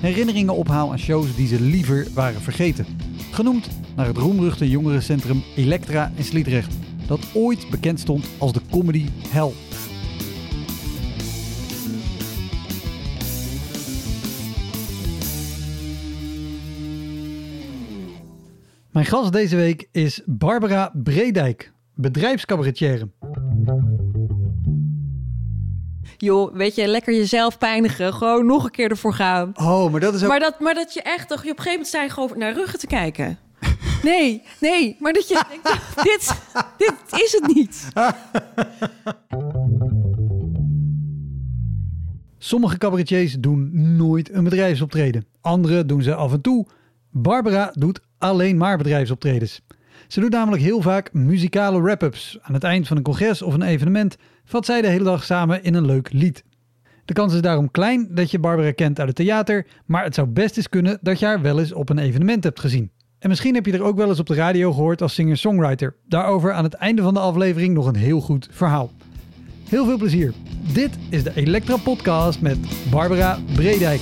[0.00, 2.86] herinneringen ophaal aan shows die ze liever waren vergeten.
[3.30, 6.74] Genoemd naar het roemruchte jongerencentrum Elektra in Sliedrecht,
[7.06, 9.50] dat ooit bekend stond als de comedy hell.
[18.90, 23.08] Mijn gast deze week is Barbara Bredijk, bedrijfscabaretière.
[26.18, 28.14] Joh, weet je, lekker jezelf pijnigen.
[28.14, 29.52] Gewoon nog een keer ervoor gaan.
[29.54, 30.28] Oh, maar dat is ook...
[30.28, 32.52] Maar dat, maar dat je echt, toch, op een gegeven moment sta je gewoon naar
[32.52, 33.38] ruggen te kijken.
[34.02, 36.34] Nee, nee, maar dat je denkt, dit,
[36.76, 37.88] dit is het niet.
[42.38, 45.26] Sommige cabaretiers doen nooit een bedrijfsoptreden.
[45.40, 46.66] Andere doen ze af en toe.
[47.10, 49.60] Barbara doet alleen maar bedrijfsoptredens.
[50.08, 52.38] Ze doet namelijk heel vaak muzikale wrap-ups.
[52.42, 55.62] Aan het eind van een congres of een evenement vat zij de hele dag samen
[55.62, 56.44] in een leuk lied.
[57.04, 60.26] De kans is daarom klein dat je Barbara kent uit het theater, maar het zou
[60.26, 62.90] best eens kunnen dat je haar wel eens op een evenement hebt gezien.
[63.18, 65.96] En misschien heb je er ook wel eens op de radio gehoord als singer-songwriter.
[66.06, 68.90] Daarover aan het einde van de aflevering nog een heel goed verhaal.
[69.68, 70.32] Heel veel plezier.
[70.72, 72.58] Dit is de Elektra Podcast met
[72.90, 74.00] Barbara Bredijk.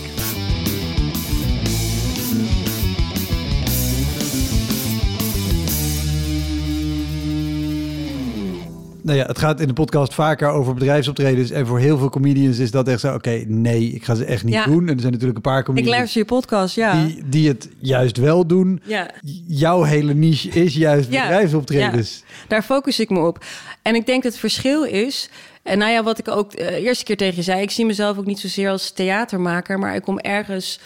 [9.06, 11.50] Nou ja, het gaat in de podcast vaker over bedrijfsoptredens.
[11.50, 13.15] En voor heel veel comedians is dat echt zo...
[13.15, 14.65] oké, nee, ik ga ze echt niet Ja.
[14.65, 14.89] doen.
[14.89, 15.97] En er zijn natuurlijk een paar Ik comedians...
[15.97, 17.05] luister je podcast, ja.
[17.05, 18.81] die, die het juist wel doen.
[18.84, 19.11] Ja.
[19.47, 21.22] Jouw hele niche is juist Ja.
[21.22, 22.22] bedrijfsoptredens.
[22.49, 23.45] Daar focus ik me op.
[23.83, 25.31] En ik denk dat het verschil is.
[25.62, 27.87] En nou ja, wat ik ook eh, de eerste keer tegen je zei, ik zie
[27.87, 30.81] mezelf ook niet zozeer als theatermaker, maar ik kom ergens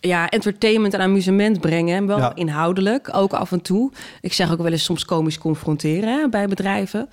[0.00, 2.06] ja, entertainment en amusement brengen.
[2.06, 2.32] Wel Ja.
[2.34, 3.90] inhoudelijk, ook af en toe.
[4.20, 7.08] Ik zeg ook wel eens soms komisch confronteren hè, bij bedrijven.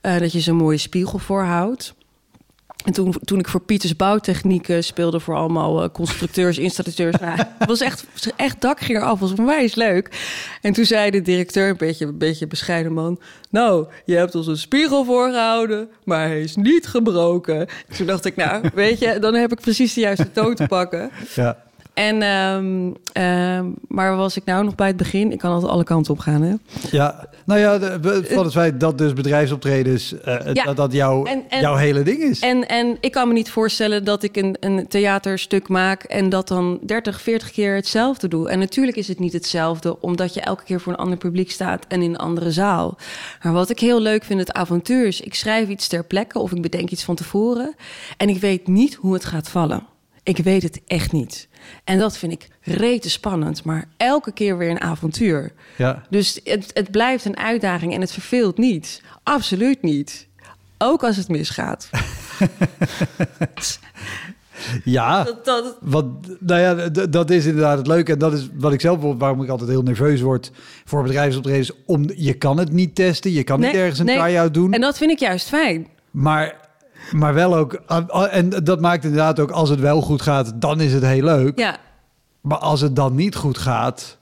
[0.00, 1.94] Eh, dat je ze een mooie spiegel voorhoudt.
[2.84, 7.16] En toen, toen ik voor Pieters Bouwtechnieken speelde voor allemaal eh, constructeurs, installateurs.
[7.20, 8.04] Nou, het was echt,
[8.36, 10.18] echt dak ging eraf, was onwijs leuk.
[10.60, 13.20] En toen zei de directeur, een beetje, een beetje bescheiden man...
[13.50, 17.68] Nou, je hebt ons een spiegel voorgehouden, maar hij is niet gebroken.
[17.96, 21.10] Toen dacht ik, nou, weet je, dan heb ik precies de juiste toon te pakken.
[21.34, 21.56] Ja.
[22.00, 22.22] En,
[23.12, 25.32] ehm, maar was ik nou nog bij het begin?
[25.32, 26.54] Ik kan altijd alle kanten op gaan, hè?
[26.90, 30.14] ja, nou ja, de- van het feit dat dus bedrijfsoptredens...
[30.52, 30.64] Ja.
[30.64, 32.40] dat dat jouw, En- en- jouw hele ding is.
[32.40, 36.48] En, en ik kan me niet voorstellen dat ik een, een theaterstuk maak en dat
[36.48, 38.48] dan 30, 40 keer hetzelfde doe.
[38.48, 41.84] En natuurlijk is het niet hetzelfde, omdat je elke keer voor een ander publiek staat
[41.88, 42.96] en in een andere zaal.
[43.42, 46.52] Maar wat ik heel leuk vind, het avontuur is, ik schrijf iets ter plekke of
[46.52, 47.74] ik bedenk iets van tevoren
[48.16, 49.82] en ik weet niet hoe het gaat vallen.
[50.22, 51.48] Ik weet het echt niet.
[51.84, 55.52] En dat vind ik rete spannend, maar elke keer weer een avontuur.
[55.76, 56.02] ja.
[56.10, 59.02] Dus het, het blijft een uitdaging en het verveelt niet.
[59.22, 60.28] Absoluut niet.
[60.78, 61.90] Ook als het misgaat.
[64.84, 65.24] ja.
[65.24, 66.04] Dat, dat, Wat,
[66.38, 68.12] nou ja, dat is inderdaad het leuke.
[68.12, 70.50] En dat is wat ik zelf waarom ik altijd heel nerveus word
[70.84, 71.72] voor bedrijfsoptredens.
[71.86, 74.18] Om, je kan het niet testen, je kan niet ergens een nee.
[74.18, 74.72] try-out doen.
[74.72, 75.86] en dat vind ik juist fijn.
[76.10, 76.68] Maar,
[77.12, 77.72] maar wel ook,
[78.30, 81.58] en dat maakt inderdaad ook, als het wel goed gaat, dan is het heel leuk.
[81.58, 81.76] Ja,
[82.40, 84.18] Maar als het dan niet goed gaat,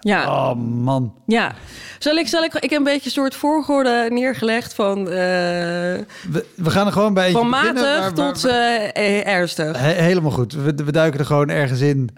[0.00, 1.14] ja, oh man.
[1.26, 1.52] ja.
[1.98, 6.44] Zal ik, zal ik, ik heb een beetje een soort volgorde neergelegd van, eh, We,
[6.56, 9.68] we gaan er gewoon bij van beginnen, matig maar- maar- tot eh, eh, ernstig.
[9.68, 9.78] Oké.
[9.78, 10.52] He- helemaal goed.
[10.52, 12.10] We, we duiken er gewoon ergens in.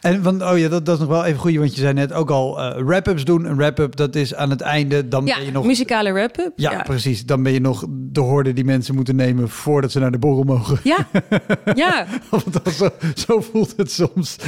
[0.00, 2.12] En van, oh ja, dat, dat is nog wel even goed, want je zei net
[2.12, 3.44] ook al eh wrap-ups doen.
[3.44, 5.64] Een wrap-up, dat is aan het einde, dan Ja, ben je nog...
[5.64, 6.52] muzikale wrap-up.
[6.56, 7.26] Ja, precies.
[7.26, 10.42] Dan ben je nog de horde die mensen moeten nemen voordat ze naar de borrel
[10.42, 10.78] mogen.
[10.82, 11.06] Ja,
[11.74, 12.06] ja.
[12.30, 14.36] Want dan zo, zo voelt het soms.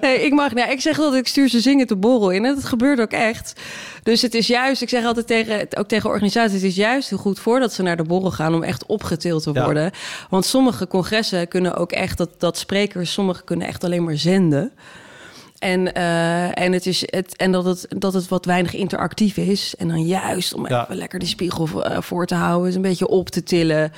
[0.00, 2.44] Nee, ik mag, nou, ik zeg altijd, ik stuur ze zingen te borrel in.
[2.44, 3.60] En dat gebeurt ook echt.
[4.02, 7.18] Dus het is juist, ik zeg altijd tegen, ook tegen organisaties, het is juist heel
[7.18, 9.64] goed voordat ze naar de borrel gaan om echt opgetild te Ja.
[9.64, 9.90] worden.
[10.30, 14.72] Want sommige congressen kunnen ook echt, dat, dat sprekers, sommige kunnen echt alleen maar zenden.
[15.58, 19.74] En, eh, en, het is het, en dat, het, dat het wat weinig interactief is.
[19.78, 20.82] En dan juist om Ja.
[20.82, 23.92] even lekker die spiegel eh, voor te houden, is een beetje op te tillen.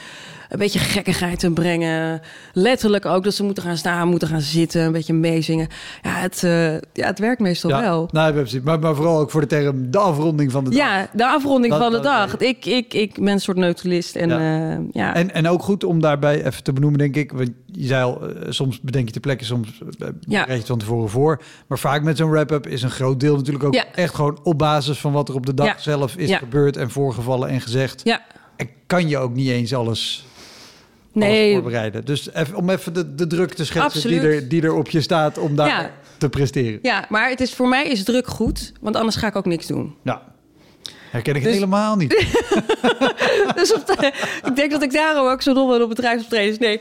[0.49, 2.21] Een beetje gekkigheid te brengen.
[2.53, 5.69] Letterlijk ook dat ze moeten gaan staan, moeten gaan zitten, een beetje meezingen.
[6.03, 7.81] Ja, het, eh, ja, het werkt meestal ja.
[7.81, 8.09] wel.
[8.13, 8.61] Nou, precies.
[8.61, 10.79] Maar, maar vooral ook voor de term de afronding van de dag.
[10.79, 12.37] Ja, de afronding Dat- van de dag.
[12.37, 14.17] Ik, ik, ik ben een soort neutralist.
[14.17, 14.41] En Ja.
[14.41, 15.15] ja, ja.
[15.15, 17.33] En, en ook goed om daarbij even te benoemen, denk ik.
[17.33, 20.45] Want je zei al, eh, soms bedenk je te plekken, soms uh, Ja.
[20.47, 21.43] je het van tevoren voor.
[21.67, 24.99] Maar vaak met zo'n wrap-up is een groot deel natuurlijk ook echt gewoon op basis
[24.99, 28.01] van wat er op de dag zelf is gebeurd en voorgevallen en gezegd.
[28.05, 28.21] ja.
[28.57, 30.27] En kan je ook niet eens alles
[31.19, 32.05] Nee, voorbereiden.
[32.05, 35.01] Dus even, om even de, de druk te schetsen die er, die er op je
[35.01, 35.91] staat om daar Ja.
[36.19, 36.79] te presteren.
[36.83, 39.67] ja, maar het is, voor mij is druk goed, want anders ga ik ook niks
[39.67, 39.95] doen.
[40.03, 40.19] Nou,
[41.11, 42.11] herken ik Dus- helemaal niet.
[43.57, 44.13] dus op de-
[44.47, 46.59] ik denk dat ik daarom ook zo dom ben op bedrijfsoptredens.
[46.59, 46.81] Nee.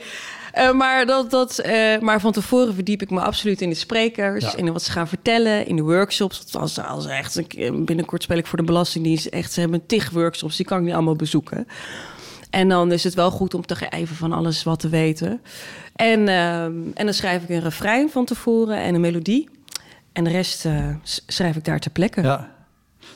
[0.53, 4.43] Eh, maar, dat, dat, eh, maar van tevoren verdiep ik me absoluut in de sprekers,
[4.43, 4.55] Ja.
[4.55, 6.43] in wat ze gaan vertellen, in de workshops.
[6.55, 9.25] Als, als echt, een- binnenkort speel ik voor de Belastingdienst.
[9.25, 11.67] Echt, ze hebben tig workshops, die kan ik niet allemaal bezoeken.
[12.49, 15.41] En dan is het wel goed om toch even van alles wat te weten.
[15.95, 19.49] En, ehm, en dan schrijf ik een refrein van tevoren en een melodie.
[20.13, 22.21] En de rest eh, schrijf ik daar ter plekke.
[22.21, 22.55] Ja.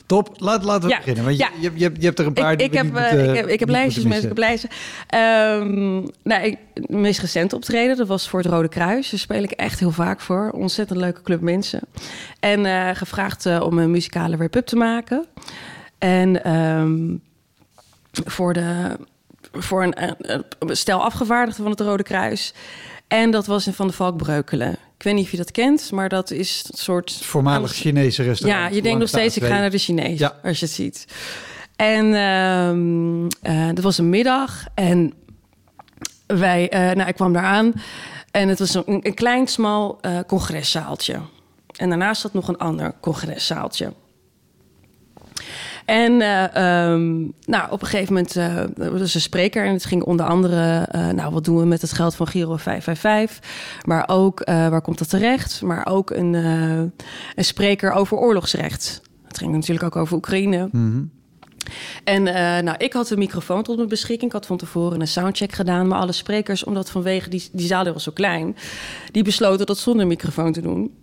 [0.06, 0.96] Top, Laat, laten we Ja.
[0.96, 1.24] beginnen.
[1.24, 1.50] Want je, Ja.
[1.60, 3.46] je, je, hebt- je hebt er een paar Ik, die ik, heb, eh, ik heb,
[3.46, 4.68] ik heb lijstjes, mensen, ik heb lijsten.
[5.06, 6.58] Ehm, nou, ik,
[6.88, 9.10] meest recente optreden, dat was voor het Rode Kruis.
[9.10, 10.50] Daar speel ik echt heel vaak voor.
[10.54, 11.80] Ontzettend leuke club mensen.
[12.40, 15.26] En eh, gevraagd eh, om een muzikale wrap-up te maken.
[15.98, 17.16] En ehm,
[18.12, 18.96] voor, de,
[19.52, 22.52] voor een, een, een stel afgevaardigden van het Rode Kruis.
[23.08, 24.72] En dat was in Van de Valk Breukelen.
[24.72, 27.12] Ik weet niet of je dat kent, maar dat is een soort...
[27.12, 28.62] Voormalig Chinese restaurant.
[28.70, 30.36] Ja, je denkt nog steeds, ik ga naar de Chinees, Ja.
[30.42, 31.06] als je het ziet.
[31.76, 32.14] En
[33.42, 35.12] eh, dat was een middag en
[36.26, 37.72] wij, eh, nou, ik kwam daar aan
[38.30, 41.20] en het was een, een klein, smal eh, congreszaaltje.
[41.76, 43.92] En daarnaast zat nog een ander congreszaaltje.
[45.84, 49.84] En eh, ehm, nou, op een gegeven moment uh, er was een spreker en het
[49.84, 50.88] ging onder andere...
[50.94, 53.84] Uh, nou, wat doen we met het geld van Giro 555?
[53.86, 55.62] Maar ook, waar komt dat terecht?
[55.62, 59.02] Maar ook een, een spreker over oorlogsrecht.
[59.26, 60.68] Het ging natuurlijk ook over Oekraïne.
[60.72, 61.10] Mm -hmm.
[62.04, 64.30] En uh, nou, ik had een microfoon tot mijn beschikking.
[64.30, 65.88] Ik had van tevoren een soundcheck gedaan.
[65.88, 68.56] Maar alle sprekers, omdat vanwege die, die zaal was zo klein...
[69.10, 71.01] die besloten dat zonder microfoon te doen.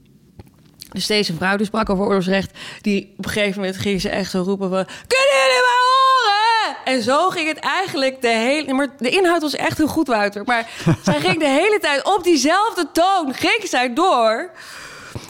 [0.92, 2.58] Dus deze vrouw, die sprak over oorlogsrecht...
[2.82, 4.86] die op een gegeven moment ging ze echt zo roepen van...
[4.86, 6.78] Kunnen jullie mij horen?
[6.86, 8.74] En zo ging het eigenlijk de hele...
[8.74, 10.44] Maar de inhoud was echt heel goed, Wouter.
[10.46, 10.70] Maar
[11.04, 13.34] zij ging de hele tijd op diezelfde toon...
[13.34, 14.52] ging zij door.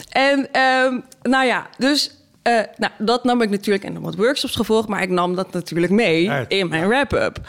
[0.08, 2.14] En um, nou ja, dus...
[2.48, 4.88] Uh, nou, dat nam ik natuurlijk en wat workshops gevolgd...
[4.88, 7.40] maar ik nam dat natuurlijk mee in mijn wrap-up.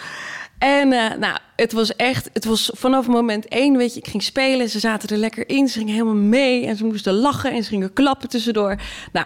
[0.62, 4.24] En uh, nou, het was echt, het was vanaf moment één, weet je, ik ging
[4.24, 7.63] spelen, ze zaten er lekker in, ze gingen helemaal mee en ze moesten lachen en
[7.63, 8.75] ze gingen klappen tussendoor.
[9.12, 9.25] Nou,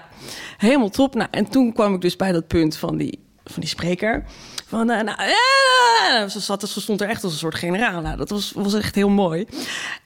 [0.58, 1.16] helemaal top.
[1.16, 4.24] Nou, en toen kwam ik dus bij dat punt van die, van die spreker.
[4.68, 8.02] Van, uh, nou, uh, ze, zat, ze stond er echt als een soort generaal.
[8.02, 9.46] Nou, dat was, was echt heel mooi.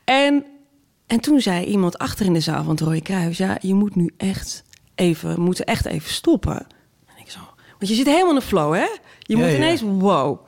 [0.04, 0.46] En,
[1.08, 3.96] en toen zei iemand achter in de zaal van het Rode Kruis, ja, je moet
[3.96, 4.64] nu echt
[4.96, 6.68] even, moeten echt even stoppen.
[7.06, 7.40] En ik zo,
[7.78, 8.88] want je zit helemaal in de flow, hè?
[9.20, 9.88] Je moet ineens, ja.
[9.88, 10.48] wow.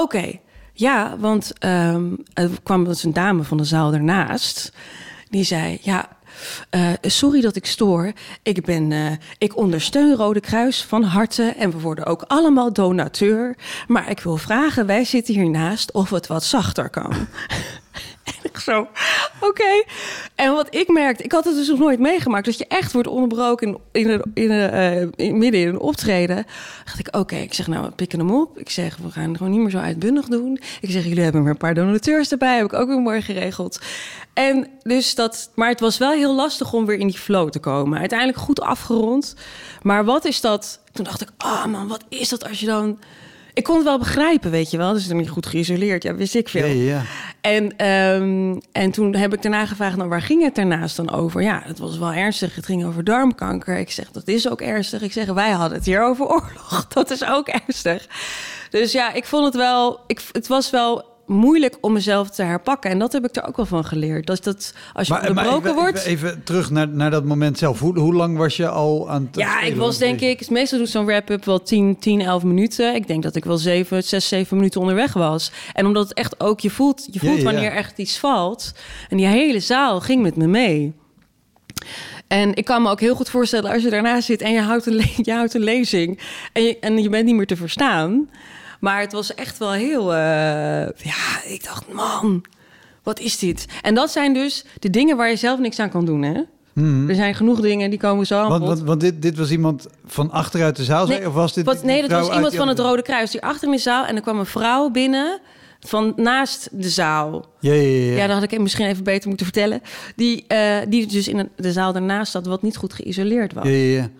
[0.00, 0.40] Oké,
[0.72, 4.72] ja, want um, er kwam dus een dame van de zaal ernaast.
[5.30, 6.08] Die zei, ja,
[6.70, 8.12] uh, sorry dat ik stoor.
[8.42, 13.56] Ik, ben, uh, ik ondersteun Rode Kruis van harte en we worden ook allemaal donateur.
[13.86, 17.12] Maar ik wil vragen, wij zitten hiernaast of het wat zachter kan.
[18.68, 18.88] zo,
[19.40, 19.84] oké.
[20.34, 22.44] En wat ik merkte, ik had het dus nog nooit meegemaakt...
[22.44, 24.50] dat je echt wordt onderbroken in, in,
[25.16, 26.46] in midden in een optreden.
[26.84, 28.58] dacht ik, oké, ik zeg nou, we pikken hem op.
[28.58, 30.60] Ik zeg, we gaan het gewoon niet meer zo uitbundig doen.
[30.80, 32.56] Ik zeg, jullie hebben weer een paar donateurs erbij.
[32.56, 33.80] Heb ik ook weer mooi geregeld.
[34.34, 37.58] En dus dat, maar het was wel heel lastig om weer in die flow te
[37.58, 37.98] komen.
[37.98, 39.34] Uiteindelijk goed afgerond.
[39.82, 40.80] Maar wat is dat?
[40.92, 42.98] Toen dacht ik, ah oh man, wat is dat als je dan...
[43.54, 44.92] Ik kon het wel begrijpen, weet je wel.
[44.92, 46.02] Dus dan niet goed geïsoleerd.
[46.02, 46.66] Ja, wist ik veel.
[46.66, 47.02] Ja, ja.
[47.40, 51.42] En, um, en toen heb ik daarna gevraagd, nou, waar ging het daarnaast dan over?
[51.42, 52.54] Ja, het was wel ernstig.
[52.54, 53.78] Het ging over darmkanker.
[53.78, 55.02] Ik zeg, dat is ook ernstig.
[55.02, 56.86] Ik zeg, wij hadden het hier over oorlog.
[56.94, 58.06] Dat is ook ernstig.
[58.70, 60.00] Dus ja, ik vond het wel...
[60.06, 62.90] Ik, het was wel moeilijk om mezelf te herpakken.
[62.90, 64.26] En dat heb ik er ook wel van geleerd.
[64.26, 66.04] Dat, dat als je maar, onderbroken maar even, wordt...
[66.04, 67.80] Even, terug naar, naar dat moment zelf.
[67.80, 70.50] Hoe, hoe lang was je al aan het Ja, ik was denk ik...
[70.50, 72.94] Meestal doe ik zo'n wrap-up wel 10, 10, 11 minuten.
[72.94, 75.52] Ik denk dat ik wel 7, 6, 7 minuten onderweg was.
[75.72, 76.60] En omdat het echt ook...
[76.60, 77.52] Je voelt, je voelt Ja, ja.
[77.52, 78.72] wanneer echt iets valt.
[79.08, 80.94] En die hele zaal ging met me mee.
[82.28, 84.86] En ik kan me ook heel goed voorstellen als je daarna zit en je houdt
[84.86, 86.20] een, le- je houdt een lezing
[86.52, 88.28] en je, en je bent niet meer te verstaan.
[88.84, 90.12] Maar het was echt wel heel.
[90.12, 90.18] Uh,
[90.86, 92.44] ja, ik dacht, man,
[93.02, 93.66] wat is dit?
[93.82, 96.42] En dat zijn dus de dingen waar je zelf niks aan kan doen, hè?
[97.08, 98.50] Er zijn genoeg dingen die komen zo aan Mhm.
[98.50, 101.06] Want, want, want dit, dit was iemand van achteruit de zaal?
[101.06, 103.68] Nee, of was dit Wat, nee, dat was iemand van het Rode Kruis die achter
[103.68, 104.04] in de zaal.
[104.04, 105.40] En er kwam een vrouw binnen
[105.80, 107.46] van naast de zaal.
[107.60, 108.16] Ja, ja, ja.
[108.16, 109.80] Ja, dat had ik misschien even beter moeten vertellen.
[110.16, 113.64] Die, eh, die dus in de zaal daarnaast zat, wat niet goed geïsoleerd was.
[113.64, 114.10] ja, ja, ja.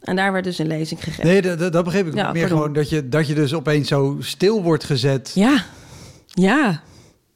[0.00, 1.26] En daar werd dus een lezing gegeven.
[1.26, 2.14] Nee, dat, dat, begreep ik.
[2.14, 2.58] Ja, meer pardon.
[2.58, 5.32] gewoon dat je, dat je dus opeens zo stil wordt gezet.
[5.34, 5.64] Ja,
[6.26, 6.82] ja.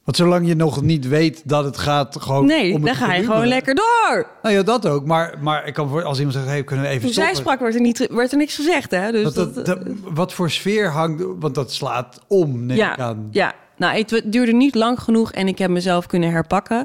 [0.05, 3.25] Want zolang je nog niet weet dat het gaat gewoon Nee, om dan ga je
[3.25, 4.27] gewoon lekker door.
[4.43, 5.07] Nou ja, dat ook.
[5.07, 7.61] Maar, maar ik kan voor als iemand zegt, hey, kunnen we even Toen zij sprak,
[7.61, 9.13] werd er, niet, werd er niks gezegd, hè?
[9.13, 9.79] Dus dat, dat, dat-
[10.15, 11.25] wat voor sfeer hangt...
[11.39, 13.29] Want dat slaat om, neem ik ja, aan.
[13.31, 13.55] ja.
[13.77, 16.85] Nou, het duurde niet lang genoeg en ik heb mezelf kunnen herpakken.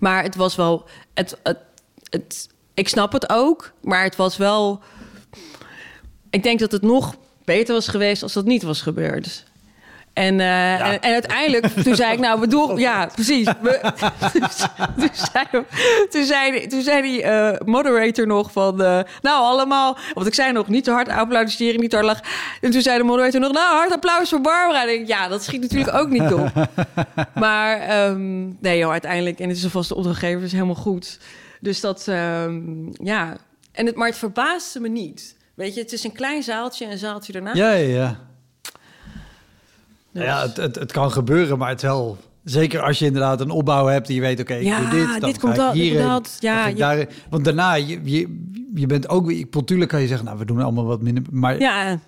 [0.00, 0.88] Maar het was wel...
[1.14, 1.58] Het, het,
[2.10, 4.80] het, ik snap het ook, maar het was wel...
[6.34, 7.14] Ik denk dat het nog
[7.44, 9.44] beter was geweest als dat niet was gebeurd.
[10.12, 13.48] En, eh, en, en uiteindelijk, toen zei ik, nou, bedoel, ja, precies.
[13.60, 13.80] We-
[14.98, 15.64] toen, zei,
[16.10, 20.52] toen, zei, toen zei die eh, moderator nog van, eh, nou, allemaal, want ik zei
[20.52, 22.24] nog niet te hard applaudisseren, niet te hard lachen.
[22.60, 24.82] En toen zei de moderator nog, nou, hard applaus voor Barbara.
[24.82, 26.68] En ik, denk, ja, dat schiet natuurlijk ook niet op.
[27.34, 31.18] maar ehm, nee, joh, uiteindelijk, en het is een vaste opdrachtgever, is helemaal goed.
[31.60, 32.60] Dus dat, ehm,
[33.04, 33.36] ja.
[33.72, 35.34] En het, maar het verbaasde me niet.
[35.54, 37.54] Weet je, het is een klein zaaltje, een zaaltje daarna.
[37.54, 38.18] Ja, ja, ja.
[40.12, 42.16] Dus- Ja, het, het, het kan gebeuren, maar het wel...
[42.44, 45.06] Zeker als je inderdaad een opbouw hebt die je weet, oké, ik Ja, doe dit,
[45.20, 46.36] dan dit ga komt ik dat, hierheen, dat.
[46.40, 47.08] Ja, je-.
[47.30, 48.44] Want daarna, je, je,
[48.74, 49.46] je bent ook weer...
[49.50, 51.22] Natuurlijk kan je zeggen, nou, we doen allemaal wat minder...
[51.30, 51.98] Maar Ja,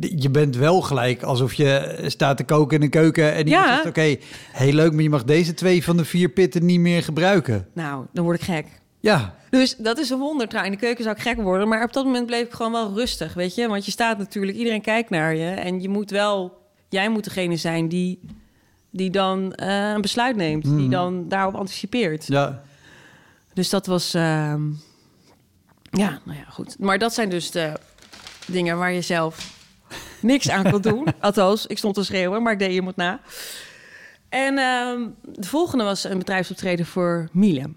[0.00, 3.32] je bent wel gelijk alsof je staat te koken in een keuken...
[3.32, 3.74] en iemand Ja.
[3.74, 4.16] zegt, oké,
[4.52, 7.66] heel leuk, maar je mag deze twee van de vier pitten niet meer gebruiken.
[7.74, 8.66] nou, dan word ik gek.
[9.02, 10.48] Ja, Dus dat is een wonder.
[10.48, 11.68] Trouwens, in de keuken zou ik gek worden.
[11.68, 13.68] Maar op dat moment bleef ik gewoon wel rustig, weet je.
[13.68, 15.50] Want je staat natuurlijk, iedereen kijkt naar je.
[15.50, 18.20] En je moet wel, jij moet degene zijn die,
[18.90, 20.64] die dan eh, een besluit neemt.
[20.64, 22.26] Die dan daarop anticipeert.
[22.26, 22.62] ja.
[23.54, 24.70] Dus dat was, ehm,
[25.90, 26.78] ja, nou ja, goed.
[26.78, 27.72] Maar dat zijn dus de
[28.46, 29.52] dingen waar je zelf
[30.20, 31.06] niks aan kon doen.
[31.20, 33.20] Althans, ik stond te schreeuwen, maar ik deed iemand na.
[34.28, 37.70] En ehm, de volgende was een bedrijfsoptreden voor Miele.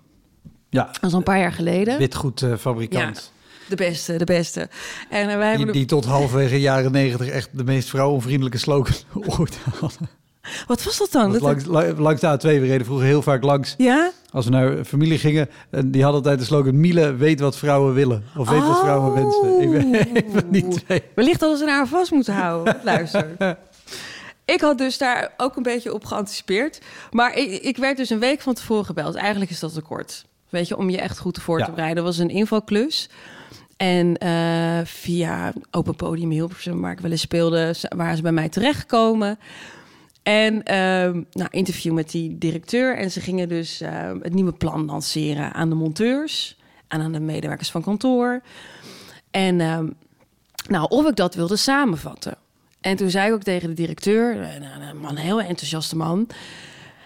[0.75, 1.97] Ja, Dat was al een paar jaar geleden.
[1.97, 3.31] witgoedfabrikant.
[3.69, 4.69] De beste, de beste.
[5.09, 5.65] En eh, wij hebben...
[5.65, 8.95] Die, die tot halverwege jaren negentig echt de meest vrouwenvriendelijke slogan
[9.39, 10.09] ooit hadden.
[10.67, 11.31] Wat was dat dan?
[11.31, 13.73] Dat- langs, la- langs de A2, we reden vroeger heel vaak langs.
[13.77, 14.11] Ja?
[14.31, 16.79] Als we naar familie gingen, en die hadden altijd de slogan...
[16.79, 18.23] Miele weet wat vrouwen willen.
[18.37, 19.15] Of weet wat vrouwen Oh.
[19.15, 19.61] wensen.
[19.61, 21.03] Ik weet ik weet niet twee.
[21.15, 22.79] Wellicht hadden ze haar vast moeten houden.
[22.83, 23.27] Luister.
[24.45, 26.81] Ik had dus daar ook een beetje op geanticipeerd.
[27.11, 29.15] Maar ik, ik werd dus een week van tevoren gebeld.
[29.15, 30.25] Eigenlijk is dat te kort.
[30.49, 32.03] Weet je, om je echt goed voor te bereiden.
[32.03, 33.09] Dat was een invalklus.
[33.77, 37.75] En eh, via Open Podium Hilversum, waar ik wel eens speelde...
[37.95, 39.39] waren ze bij mij terechtgekomen.
[40.23, 42.97] En ehm, nou, interview met die directeur.
[42.97, 46.57] En ze gingen dus eh, het nieuwe plan lanceren aan de monteurs...
[46.87, 48.41] en aan de medewerkers van kantoor.
[49.31, 49.87] En ehm,
[50.69, 52.37] nou, of ik dat wilde samenvatten.
[52.81, 56.27] En toen zei ik ook tegen de directeur, een, een man, een heel enthousiaste man.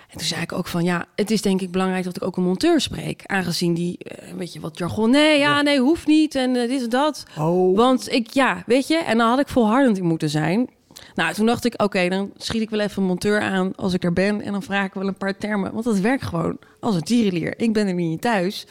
[0.10, 2.38] En toen zei ik ook van, ja, het is denk ik belangrijk dat ik ook
[2.38, 3.22] een monteur spreek.
[3.26, 6.84] Aangezien die, eh, weet je, wat jargon, nee, ja, nee, hoeft niet en eh, dit
[6.84, 7.24] en dat.
[7.38, 7.78] Oh.
[7.78, 10.70] Want ik, ja, weet je, en dan had ik volhardend in moeten zijn.
[11.16, 14.04] Nou, toen dacht ik, oké, dan schiet ik wel even een monteur aan als ik
[14.04, 14.42] er ben.
[14.42, 17.54] En dan vraag ik wel een paar termen, want dat werkt gewoon als een tierenlier.
[17.58, 18.68] Ik ben er niet thuis.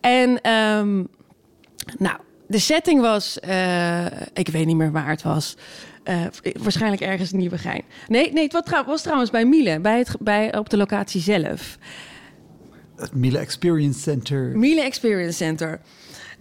[0.00, 1.04] En, ehm,
[1.98, 5.56] nou, de setting was, eh, ik weet niet meer waar het was.
[6.08, 6.24] Eh,
[6.58, 7.82] waarschijnlijk ergens in Nieuwegein.
[8.06, 11.20] Nee, nee het was, trouw- was trouwens bij Miele, bij het, bij, op de locatie
[11.20, 11.78] zelf.
[12.96, 14.58] Het Miele Experience Center.
[14.58, 15.80] Miele Experience Center.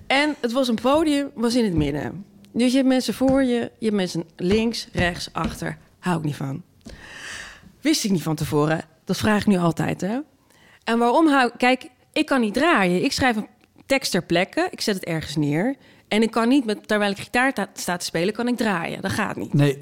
[0.08, 2.26] En het was een podium, was in het midden.
[2.52, 5.78] Dus je hebt mensen voor je, je hebt mensen links, rechts, achter.
[6.00, 6.64] Hou ik niet van.
[7.82, 8.82] Wist ik niet van tevoren.
[9.06, 10.20] Dat vraag ik nu altijd, hè.
[10.84, 13.04] En waarom hou Kijk, ik kan niet draaien.
[13.04, 13.48] Ik schrijf een
[13.86, 15.76] tekst ter plekke, ik zet het ergens neer.
[16.08, 19.02] En ik kan niet, met, terwijl ik gitaar ta- sta te spelen, kan ik draaien.
[19.02, 19.54] Dat gaat niet.
[19.54, 19.78] Nee,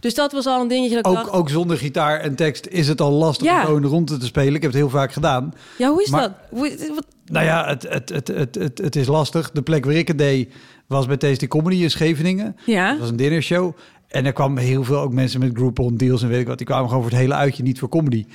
[0.00, 1.28] Dus dat was al een dingetje dat dacht...
[1.28, 3.58] ook, ook zonder gitaar en tekst is het al lastig Ja.
[3.60, 4.54] om gewoon rond te spelen.
[4.54, 5.54] Ik heb het heel vaak gedaan.
[5.78, 6.32] Ja, hoe is maar- dat?
[6.50, 9.50] Hoe, wat, Nou ja, het, het, het, het, het, het is lastig.
[9.50, 10.52] De plek waar ik het deed
[10.86, 12.56] was bij Tasty Comedy in Scheveningen.
[12.66, 12.90] ja?
[12.90, 13.76] Dat was een dinnershow.
[14.08, 16.58] En er kwamen heel veel ook mensen met Groupon deals en weet ik wat.
[16.58, 18.26] Die kwamen gewoon voor het hele uitje, niet voor comedy.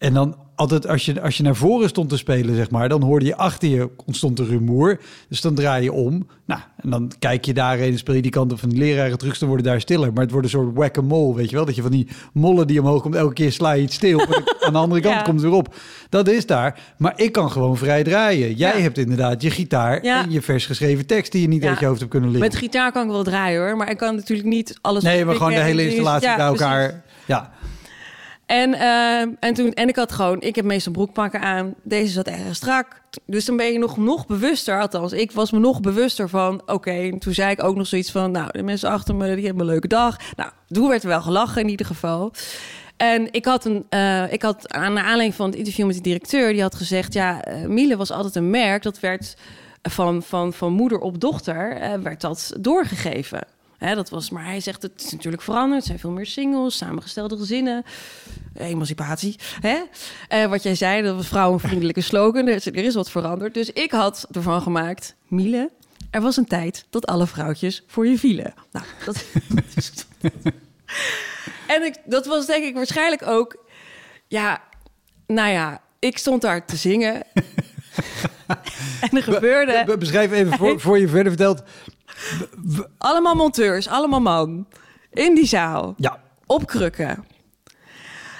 [0.00, 3.02] En dan altijd als je, als je naar voren stond te spelen, zeg maar, dan
[3.02, 5.00] hoorde je achter je ontstond een rumoer.
[5.28, 6.26] Dus dan draai je om.
[6.46, 9.18] Nou, en dan kijk je daarheen en speel je die kant op van de leraren
[9.18, 9.38] terug.
[9.38, 10.12] Dan worden daar stiller.
[10.12, 11.64] Maar het wordt een soort whack-a-mole, weet je wel?
[11.64, 14.20] Dat je van die mollen die omhoog komt, elke keer sla je iets stil.
[14.66, 15.22] aan de andere kant Ja.
[15.22, 15.74] komt het weer op.
[16.08, 16.80] Dat is daar.
[16.98, 18.54] Maar ik kan gewoon vrij draaien.
[18.54, 18.82] Jij Ja.
[18.82, 20.22] hebt inderdaad je gitaar Ja.
[20.24, 22.46] en je vers geschreven tekst die je niet uit je hoofd hebt kunnen leren.
[22.48, 25.02] Met gitaar kan ik wel draaien hoor, maar ik kan natuurlijk niet alles.
[25.02, 26.60] Nee, maar gewoon de hele installatie bij precies.
[26.60, 27.02] elkaar.
[27.26, 27.50] Ja,
[28.50, 31.74] En, eh, en, toen, en ik had gewoon, ik heb meestal broekpakken aan.
[31.82, 33.02] Deze zat erg strak.
[33.24, 34.80] Dus dan ben je nog, nog bewuster.
[34.80, 36.62] Althans, ik was me nog bewuster van.
[36.66, 38.30] Oké, toen zei ik ook nog zoiets van.
[38.30, 40.16] Nou, de mensen achter me, die hebben een leuke dag.
[40.36, 42.32] Nou, toen werd er wel gelachen in ieder geval.
[42.96, 46.02] En ik had, een, uh, ik had aan de aanleiding van het interview met de
[46.02, 49.36] directeur, die had gezegd: Ja, uh, Miele was altijd een merk dat werd
[49.82, 53.46] van, van, van moeder op dochter, werd dat doorgegeven.
[53.80, 55.80] Hè, dat was, maar hij zegt: Het is natuurlijk veranderd.
[55.80, 57.84] Er zijn veel meer singles, samengestelde gezinnen,
[58.54, 59.38] emancipatie.
[59.60, 60.48] Hè?
[60.48, 62.46] wat jij zei, dat was vrouwenvriendelijke slogan.
[62.46, 63.54] Er is, er is wat veranderd.
[63.54, 65.70] Dus ik had ervan gemaakt: Miele,
[66.10, 68.54] er was een tijd dat alle vrouwtjes voor je vielen.
[68.72, 69.24] Nou, dat.
[71.70, 73.64] En ik, dat was denk ik waarschijnlijk ook...
[74.26, 74.62] Ja,
[75.26, 77.14] nou ja, ik stond daar te zingen.
[79.00, 79.82] en er gebeurde...
[79.86, 81.62] Be, beschrijf even voor, voor je verder vertelt.
[82.98, 84.66] Allemaal monteurs, allemaal man.
[85.10, 85.94] In die zaal.
[85.96, 86.20] Ja.
[86.46, 87.24] Op krukken.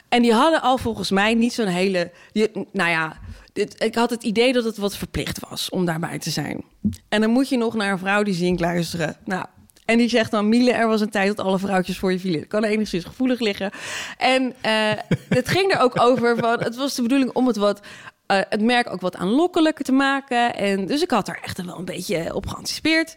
[0.08, 2.10] En die hadden al volgens mij niet zo'n hele...
[2.32, 3.18] Die, nou ja,
[3.52, 6.64] dit, ik had het idee dat het wat verplicht was om daarbij te zijn.
[7.08, 9.16] En dan moet je nog naar een vrouw die zingt luisteren.
[9.24, 9.44] Nou,
[9.90, 12.40] en die zegt dan, Miele, er was een tijd dat alle vrouwtjes voor je vielen.
[12.40, 13.70] Dat kan enigszins gevoelig liggen.
[14.18, 14.92] En uh,
[15.28, 17.80] het ging er ook over, van, het was de bedoeling om het wat...
[17.80, 20.54] Uh, het merk ook wat aanlokkelijker te maken.
[20.54, 23.16] En dus ik had er echt wel een beetje op geanticipeerd.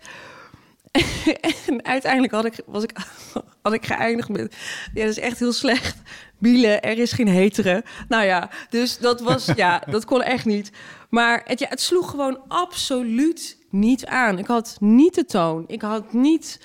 [1.67, 2.97] en uiteindelijk had ik, was ik,
[3.61, 4.55] had ik geëindigd met...
[4.93, 6.01] Ja, dat is echt heel slecht.
[6.37, 7.83] Miele, er is geen hetere.
[8.07, 9.45] Nou ja, dus dat was...
[9.55, 10.71] Ja, dat kon echt niet.
[11.09, 14.39] Maar het, ja, het sloeg gewoon absoluut niet aan.
[14.39, 15.63] Ik had niet de toon.
[15.67, 16.59] Ik had niet.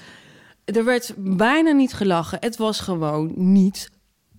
[0.65, 2.39] Er werd bijna niet gelachen.
[2.41, 3.91] Het was gewoon niet.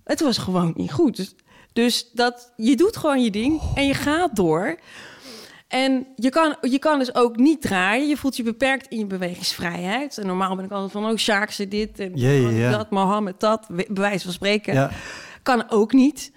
[0.04, 1.16] Het was gewoon niet goed.
[1.16, 1.34] Dus,
[1.72, 4.78] dus dat je doet gewoon je ding en je gaat door.
[5.70, 8.08] En je kan, je kan dus ook niet draaien.
[8.08, 10.18] Je voelt je beperkt in je bewegingsvrijheid.
[10.18, 12.70] En normaal ben ik altijd van, oh, Sjaak ze dit en ja.
[12.70, 14.90] dat, Mohammed dat, bewijs van spreken.
[15.42, 16.32] Kan ook niet.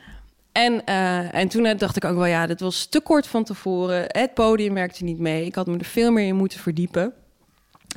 [0.52, 4.06] En, uh, en toen dacht ik ook wel, ja, dit was te kort van tevoren.
[4.08, 5.46] Het podium werkte niet mee.
[5.46, 7.13] Ik had me er veel meer in moeten verdiepen.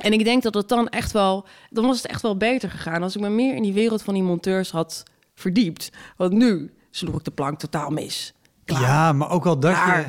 [0.01, 3.03] En ik denk dat het dan echt wel, dan was het echt wel beter gegaan
[3.03, 5.03] als ik me meer in die wereld van die monteurs had
[5.35, 5.91] verdiept.
[6.15, 8.33] Want nu sloeg ik de plank totaal mis.
[8.65, 8.81] Klaar.
[8.81, 9.99] Ja, maar ook al dat Klaar.
[9.99, 10.05] je.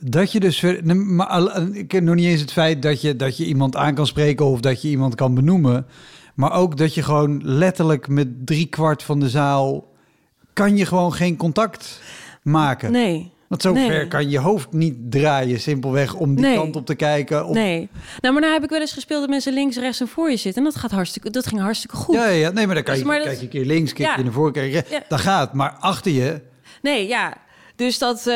[0.00, 0.64] Dat je dus.
[0.94, 4.06] Maar ik heb nog niet eens het feit dat je, dat je iemand aan kan
[4.06, 5.86] spreken of dat je iemand kan benoemen.
[6.34, 9.88] Maar ook dat je gewoon letterlijk met drie kwart van de zaal
[10.52, 12.00] kan je gewoon geen contact
[12.42, 12.92] maken.
[12.92, 13.32] Nee.
[13.48, 17.52] Want zo ver kan je hoofd niet draaien, simpelweg om die kant op te kijken.
[17.52, 17.88] Nee.
[18.20, 20.36] Nou, maar nou heb ik wel eens gespeeld dat mensen links, rechts en voor je
[20.36, 20.62] zitten.
[20.62, 22.14] En dat gaat hartstikke, dat ging hartstikke goed.
[22.14, 24.22] Ja, ja, nee, maar dan kan dus je, kijk je een keer links, kijk je
[24.22, 25.02] naar voren, kijk je, ja.
[25.08, 25.54] dat gaat.
[25.54, 26.40] Maar achter je.
[26.82, 27.36] Nee, ja.
[27.80, 28.34] Dus dat, uh,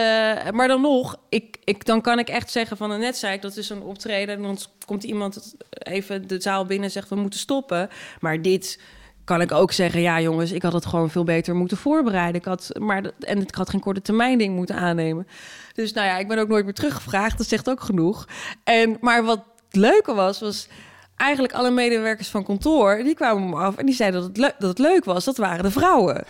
[0.51, 3.57] maar dan nog, ik, ik, dan kan ik echt zeggen van, net zei ik, dat
[3.57, 4.35] is een optreden.
[4.35, 7.89] En dan komt iemand even de zaal binnen en zegt, we moeten stoppen.
[8.21, 8.81] Maar dit,
[9.25, 12.41] kan ik ook zeggen, ja jongens, ik had het gewoon veel beter moeten voorbereiden.
[12.41, 15.27] Ik had, maar, en ik had geen korte termijn ding moeten aannemen.
[15.73, 17.39] Dus nou ja, ik ben ook nooit meer teruggevraagd.
[17.39, 18.29] Dat zegt ook genoeg.
[18.63, 20.69] En, maar wat het leuke was, was
[21.17, 23.03] eigenlijk alle medewerkers van kantoor...
[23.03, 25.25] die kwamen me af en die zeiden dat het, leuk, dat het leuk was.
[25.25, 26.17] Dat waren de vrouwen.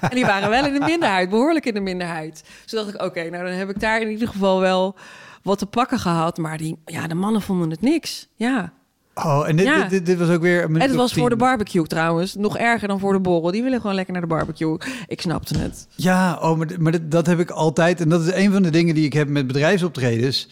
[0.00, 2.44] en die waren wel in de minderheid, behoorlijk in de minderheid.
[2.62, 4.96] Dus dacht ik, oké, nou dan heb ik daar in ieder geval wel
[5.42, 6.38] wat te pakken gehad.
[6.38, 8.28] Maar die, ja, de mannen vonden het niks.
[8.34, 8.72] Ja.
[9.14, 9.88] Oh, en dit, ja.
[9.88, 10.64] dit, dit, was ook weer.
[10.64, 12.34] Een het was voor de barbecue trouwens.
[12.34, 13.50] Nog erger dan voor de borrel.
[13.50, 14.76] Die willen gewoon lekker naar de barbecue.
[15.06, 15.86] Ik snapte het.
[15.94, 18.00] Ja, oh, maar, maar dat, dat heb ik altijd.
[18.00, 20.48] En dat is een van de dingen die ik heb met bedrijfsoptredens.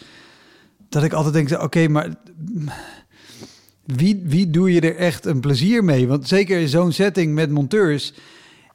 [0.89, 2.09] Dat ik altijd denk: oké, maar.
[3.97, 6.09] Wie, wie doe je er echt een plezier mee?
[6.09, 8.15] Want zeker in zo'n setting met monteurs.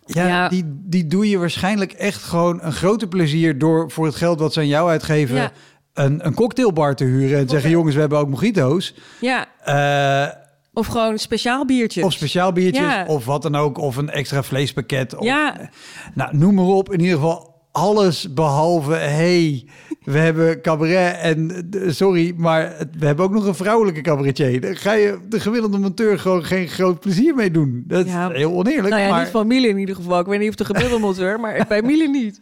[0.06, 4.16] Ja, ja, Die, die doe je waarschijnlijk echt gewoon een grote plezier door voor het
[4.16, 5.36] geld wat ze aan jou uitgeven.
[5.36, 5.52] Ja
[5.96, 8.94] een, een cocktailbar te huren en zeggen: jongens, we hebben ook mojito's.
[9.22, 9.48] Ja.
[9.68, 10.34] Uh,
[10.74, 12.04] of gewoon speciaal biertjes.
[12.04, 13.06] Of speciaal biertjes, ja.
[13.06, 13.78] of wat dan ook.
[13.78, 15.16] Of een extra vleespakket.
[15.16, 15.70] Of, ja.
[16.14, 16.92] Nou, noem maar op.
[16.94, 18.94] In ieder geval alles behalve...
[18.94, 19.68] hey,
[20.06, 21.66] we hebben cabaret en...
[21.88, 24.62] sorry, maar we hebben ook nog een vrouwelijke cabaretier.
[24.62, 27.84] Daar ga je de gemiddelde monteur gewoon geen groot plezier mee doen.
[27.88, 28.90] Dat is heel oneerlijk.
[28.90, 29.22] Nou ja, maar...
[29.22, 30.20] niet van Miele in ieder geval.
[30.20, 32.40] Ik weet niet of de gemiddelde monteur, maar bij Miele niet.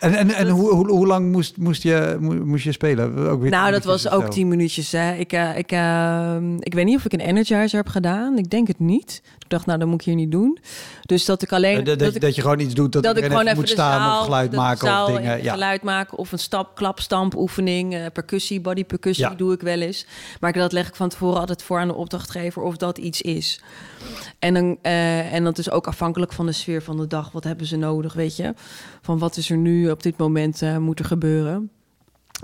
[0.00, 3.28] En, en, en hoe, hoe, hoe, lang moest, moest, je, moest je spelen?
[3.28, 4.92] Ook weer nou, dat was ook tien minuutjes.
[4.92, 5.14] Hè.
[5.14, 8.38] Ik, uh, ik, uh, ik weet niet of ik een energizer heb gedaan.
[8.38, 9.22] Ik denk het niet.
[9.38, 10.58] Ik dacht, nou, dat moet ik hier niet doen.
[11.02, 11.78] Dus dat ik alleen...
[11.78, 13.68] Uh, dat, dat, ik, dat, je gewoon iets doet dat, dat ik gewoon even moet
[13.68, 15.42] staan zaal, of geluid maken of dingen.
[15.42, 15.52] Ja.
[15.52, 17.94] geluid maken of een stap, klap, stamp oefening.
[17.94, 19.34] Uh, percussie, body percussie ja.
[19.34, 20.06] doe ik wel eens.
[20.40, 23.60] Maar dat leg ik van tevoren altijd voor aan de opdrachtgever of dat iets is.
[24.38, 27.32] En, dan, uh, en dat is ook afhankelijk van de sfeer van de dag.
[27.32, 28.54] Wat hebben ze nodig, weet je?
[29.00, 31.70] Van wat is er nu op dit moment uh, moet er gebeuren?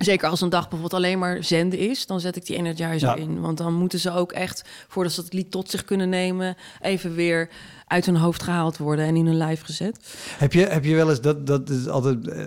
[0.00, 3.14] Zeker als een dag bijvoorbeeld alleen maar zenden is, dan zet ik die energizer Ja.
[3.16, 3.40] in.
[3.40, 7.14] Want dan moeten ze ook echt, voordat ze het lied tot zich kunnen nemen, even
[7.14, 7.48] weer
[7.86, 10.14] uit hun hoofd gehaald worden en in hun lijf gezet.
[10.38, 12.44] Heb je, heb je wel eens, dat, dat is altijd eh,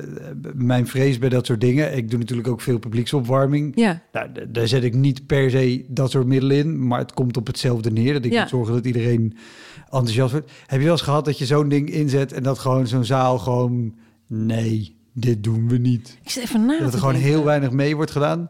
[0.54, 1.96] mijn vrees bij dat soort dingen.
[1.98, 3.72] Ik doe natuurlijk ook veel publieksopwarming.
[3.76, 7.38] Ja, Nou, daar zet ik niet per se dat soort middelen in, maar het komt
[7.38, 8.14] op hetzelfde neer.
[8.14, 8.40] Dat ik Ja.
[8.42, 9.38] moet zorgen dat iedereen
[9.84, 10.52] enthousiast wordt.
[10.66, 13.40] Heb je wel eens gehad dat je zo'n ding inzet en dat gewoon zo'n zaal
[13.40, 13.96] gewoon,
[14.28, 16.18] nee, dit doen we niet.
[16.24, 16.80] ik zit even na.
[16.80, 17.32] Dat er gewoon denken.
[17.32, 18.50] heel weinig mee wordt gedaan.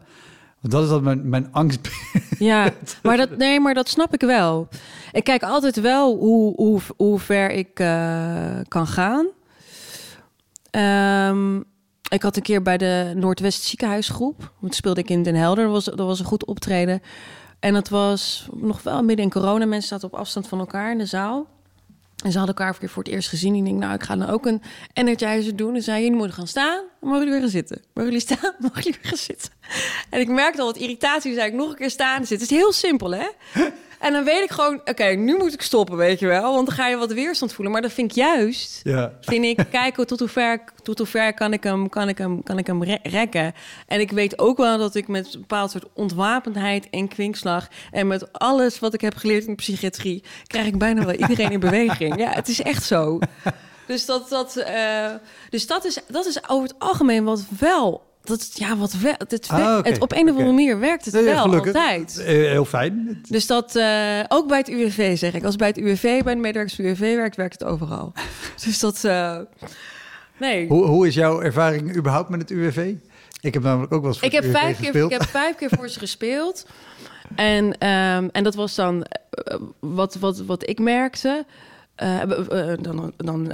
[0.60, 1.88] Want dat is dat mijn, mijn angst.
[2.38, 2.72] Ja,
[3.02, 4.68] maar dat, nee, maar dat snap ik wel.
[5.12, 9.26] Ik kijk altijd wel hoe, hoe, hoe ver ik eh, kan gaan.
[10.70, 11.56] Ehm,
[12.08, 14.52] ik had een keer bij de Noordwest ziekenhuisgroep.
[14.60, 15.64] Toen speelde ik in Den Helder.
[15.64, 17.02] Dat was, dat was een goed optreden.
[17.60, 19.66] En dat was nog wel midden in corona.
[19.66, 21.46] Mensen zaten op afstand van elkaar in de zaal.
[22.22, 23.54] En ze hadden elkaar voor het eerst gezien.
[23.54, 25.74] Ik denk, nou, ik ga dan ook een energizer doen.
[25.74, 26.76] En zei, jullie moeten gaan staan.
[27.00, 27.82] Dan mogen jullie weer gaan zitten.
[27.94, 28.52] Mogen jullie staan?
[28.60, 29.50] Mogen jullie weer gaan zitten?
[30.10, 31.34] En ik merkte al wat irritatie.
[31.34, 32.46] Zei ik nog een keer staan zitten.
[32.46, 33.26] Het is heel simpel, hè?
[34.04, 36.54] En dan weet ik gewoon, oké, nu moet ik stoppen, weet je wel.
[36.54, 37.72] Want dan ga je wat weerstand voelen.
[37.72, 39.12] Maar dat vind ik juist Ja.
[39.20, 42.42] vind ik kijken tot hoe ver, tot hoe ver kan ik hem, kan ik hem,
[42.42, 43.54] kan ik hem re- rekken.
[43.86, 48.06] En ik weet ook wel dat ik met een bepaald soort ontwapendheid en kwinkslag en
[48.06, 51.60] met alles wat ik heb geleerd in de psychiatrie, krijg ik bijna wel iedereen in
[51.70, 52.18] beweging.
[52.18, 53.18] Ja, het is echt zo.
[53.86, 55.10] Dus dat, dat, eh,
[55.50, 58.02] dus dat is, dat is over het algemeen wat wel.
[58.24, 59.14] Dat, ja, wat wel.
[59.28, 61.74] Het, Ah, het, op een of andere manier werkt het Nee, wel gelukkig.
[61.74, 62.18] altijd.
[62.18, 63.20] Eh, heel fijn.
[63.28, 65.44] Dus dat eh, ook bij het UWV zeg ik.
[65.44, 68.12] Als bij het UWV, bij de medewerkers van het UWV werkt, werkt het overal.
[68.64, 69.04] dus dat.
[69.04, 69.38] eh,
[70.38, 70.66] nee.
[70.68, 72.94] Hoe, hoe is jouw ervaring überhaupt met het UWV?
[73.40, 75.12] Ik heb namelijk ook wel eens Ik heb, vijf keer, gespeeld.
[75.12, 76.66] ik heb vijf keer voor ze gespeeld.
[77.34, 79.06] En, ehm, en dat was dan
[79.80, 81.44] wat, wat, wat ik merkte.
[82.80, 83.52] Dan dan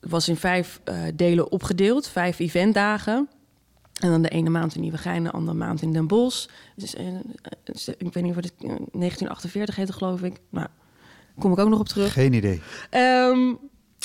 [0.00, 0.80] was in vijf
[1.14, 3.28] delen opgedeeld, vijf eventdagen.
[4.00, 6.48] En dan de ene maand in Nieuwegein, de andere maand in Den Bosch.
[6.76, 10.36] Dus, eh, eh, ik weet niet wat het eh, 1948 heette, geloof ik.
[10.50, 10.66] Nou,
[11.38, 12.12] kom ik ook nog op terug.
[12.12, 12.60] Geen idee.
[12.90, 13.54] Ehm,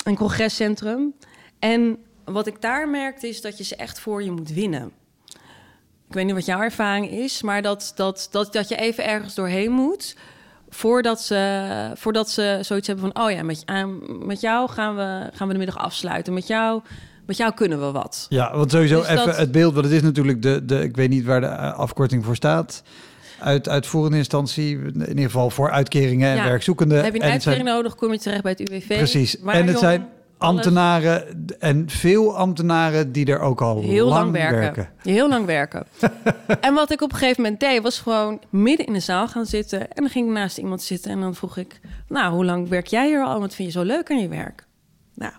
[0.04, 1.14] een congrescentrum.
[1.58, 4.92] En wat ik daar merkte is dat je ze echt voor je moet winnen.
[6.08, 9.34] Ik weet niet wat jouw ervaring is, maar dat, dat, dat, dat je even ergens
[9.34, 10.16] doorheen moet.
[10.68, 15.30] Voordat ze, voordat ze zoiets hebben van: oh ja, met, ah, met jou gaan we,
[15.32, 16.34] gaan we de middag afsluiten.
[16.34, 16.82] Met jou,
[17.26, 18.26] met jou kunnen we wat.
[18.28, 20.96] Ja, want sowieso Dus even dat- het beeld, want het is natuurlijk de, de, ik
[20.96, 22.82] weet niet waar de eh, afkorting voor staat.
[23.40, 26.44] Uit uitvoerende instantie, in ieder geval voor uitkeringen en Ja.
[26.44, 27.04] werkzoekenden.
[27.04, 28.96] Heb je een En het zijn- uitkering nodig, kom je terecht bij het UWV.
[28.96, 29.38] Precies.
[29.38, 30.00] Maar en het jongen, zijn
[30.38, 34.58] alles- ambtenaren en veel ambtenaren die er ook al heel lang, werken.
[34.58, 34.88] werken.
[35.02, 35.86] Heel lang werken.
[36.60, 39.46] en wat ik op een gegeven moment deed, was gewoon midden in de zaal gaan
[39.46, 39.80] zitten.
[39.80, 41.80] En dan ging ik naast iemand zitten en dan vroeg ik...
[42.08, 43.40] Nou, hoe lang werk jij hier al?
[43.40, 44.66] Wat vind je zo leuk aan je werk?
[45.14, 45.32] Nou,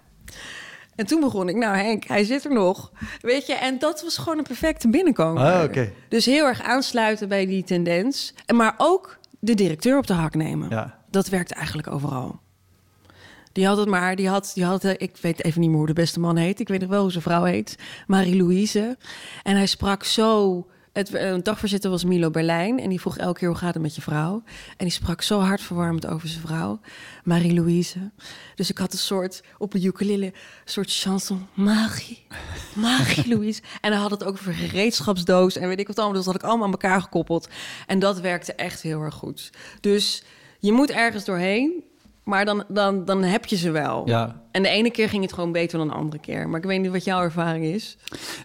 [0.97, 2.91] en toen begon ik, nou Henk, hij zit er nog.
[3.21, 5.43] Weet je, en dat was gewoon een perfecte binnenkomen.
[5.43, 5.91] Ah, oké.
[6.09, 8.33] Dus heel erg aansluiten bij die tendens.
[8.45, 10.69] En maar ook de directeur op de hak nemen.
[10.69, 10.99] Ja.
[11.09, 12.39] Dat werkt eigenlijk overal.
[13.51, 15.87] Die had het maar, die had, die had, eh, ik weet even niet meer hoe
[15.87, 16.59] de beste man heet.
[16.59, 17.75] Ik weet nog wel hoe zijn vrouw heet.
[18.07, 18.97] Marie-Louise.
[19.43, 20.65] En hij sprak zo.
[20.97, 22.79] Het eh, een dagvoorzitter was Milo Berlijn.
[22.79, 24.43] En die vroeg elke keer hoe gaat het met je vrouw.
[24.77, 26.79] En die sprak zo hartverwarmend over zijn vrouw.
[27.23, 28.11] Marie-Louise.
[28.55, 30.33] Dus ik had een soort, op een ukulele, een
[30.65, 31.47] soort chanson.
[31.53, 32.25] Marie,
[32.73, 33.61] Marie-Louise.
[33.81, 35.55] en hij had het ook over gereedschapsdoos.
[35.55, 36.15] En weet ik wat allemaal.
[36.15, 37.47] Dus dat had ik allemaal aan elkaar gekoppeld.
[37.87, 39.49] En dat werkte echt heel erg goed.
[39.81, 40.23] Dus
[40.59, 41.83] je moet ergens doorheen.
[42.27, 44.01] Maar dan, dan, dan heb je ze wel.
[44.05, 44.41] Ja.
[44.51, 46.49] En de ene keer ging het gewoon beter dan de andere keer.
[46.49, 47.97] Maar ik weet niet wat jouw ervaring is.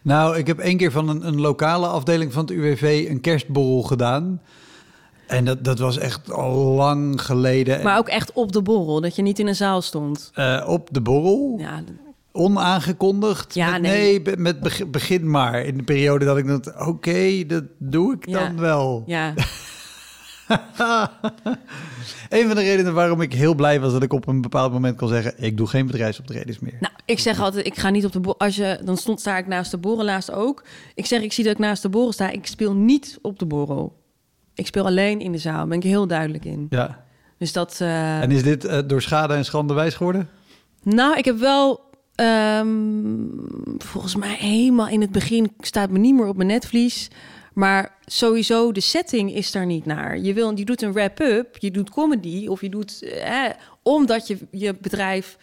[0.02, 3.82] Nou, ik heb één keer van een, een lokale afdeling van het UWV een kerstborrel
[3.82, 4.40] gedaan.
[5.26, 7.82] En dat, dat was echt al lang geleden.
[7.82, 10.30] Maar ook echt op de borrel, dat je niet in een zaal stond.
[10.34, 11.82] Eh, op de borrel, Ja,
[12.32, 13.54] onaangekondigd.
[13.54, 14.22] Ja, met, nee.
[14.38, 15.62] met beg- begin maar.
[15.64, 18.38] In de periode dat ik dat, oké, dat doe ik Ja.
[18.46, 19.02] dan wel.
[19.06, 19.34] ja.
[22.28, 24.96] Een van de redenen waarom ik heel blij was dat ik op een bepaald moment
[24.96, 26.76] kon zeggen: ik doe geen bedrijfsoptredens meer.
[26.80, 28.40] Nou, ik zeg altijd, ik ga niet op de borrel.
[28.40, 30.64] Als je, dan stond, sta ik naast de borrel, laatst ook.
[30.94, 32.30] Ik zeg, ik zie dat ik naast de borrel sta.
[32.30, 34.00] Ik speel niet op de borrel.
[34.54, 35.56] Ik speel alleen in de zaal.
[35.56, 36.66] Daar ben ik heel duidelijk in.
[36.70, 37.04] Ja.
[37.38, 37.78] Dus dat...
[37.80, 40.28] eh, En is dit eh, door schade en schande wijs geworden?
[40.82, 41.80] Nou, ik heb wel
[42.14, 42.68] ehm,
[43.78, 47.08] volgens mij helemaal in het begin staat me niet meer op mijn netvlies.
[47.52, 50.18] Maar sowieso, de setting is daar niet naar.
[50.18, 53.02] Je, wil, je doet een wrap-up, je doet comedy of je doet...
[53.02, 53.44] eh,
[53.82, 55.36] omdat je je bedrijf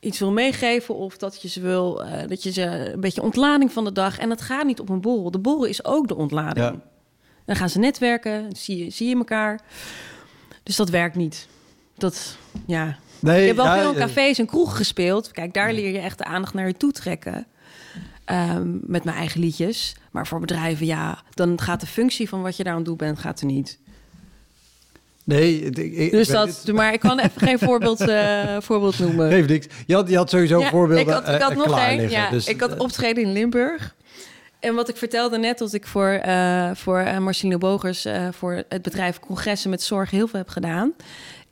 [0.00, 2.04] iets wil meegeven of dat je ze wil...
[2.04, 4.18] eh, dat je ze een beetje ontlading van de dag...
[4.18, 5.30] en dat gaat niet op een borrel.
[5.30, 6.66] De borrel is ook de ontlading.
[6.66, 6.80] Ja.
[7.44, 9.60] Dan gaan ze netwerken, zie je, zie je elkaar.
[10.62, 11.48] Dus dat werkt niet.
[11.96, 15.30] Dat, ja, Nee, je hebt wel ja, veel in eh, cafés en kroegen gespeeld.
[15.30, 17.46] Kijk, daar leer je echt de aandacht naar je toe trekken.
[18.24, 19.96] Ehm, met mijn eigen liedjes.
[20.10, 22.96] Maar voor bedrijven, ja, dan gaat de functie van wat je daar aan het doen
[22.96, 23.78] bent, gaat er niet.
[25.24, 29.24] Nee, ik, ik- Dus dat, maar ik kan even geen voorbeeld, eh, voorbeeld noemen.
[29.24, 29.34] het.
[29.34, 29.66] Geeft niks.
[29.86, 32.10] Je had, je had sowieso Ja, voorbeelden Ik had, ik had eh, nog één.
[32.10, 33.94] Ja, dus, ik had optreden in Limburg.
[34.60, 38.04] En wat ik vertelde net, dat ik voor, eh voor eh, Marcelino Bogers...
[38.04, 40.92] eh, voor het bedrijf Congressen met Zorg heel veel heb gedaan.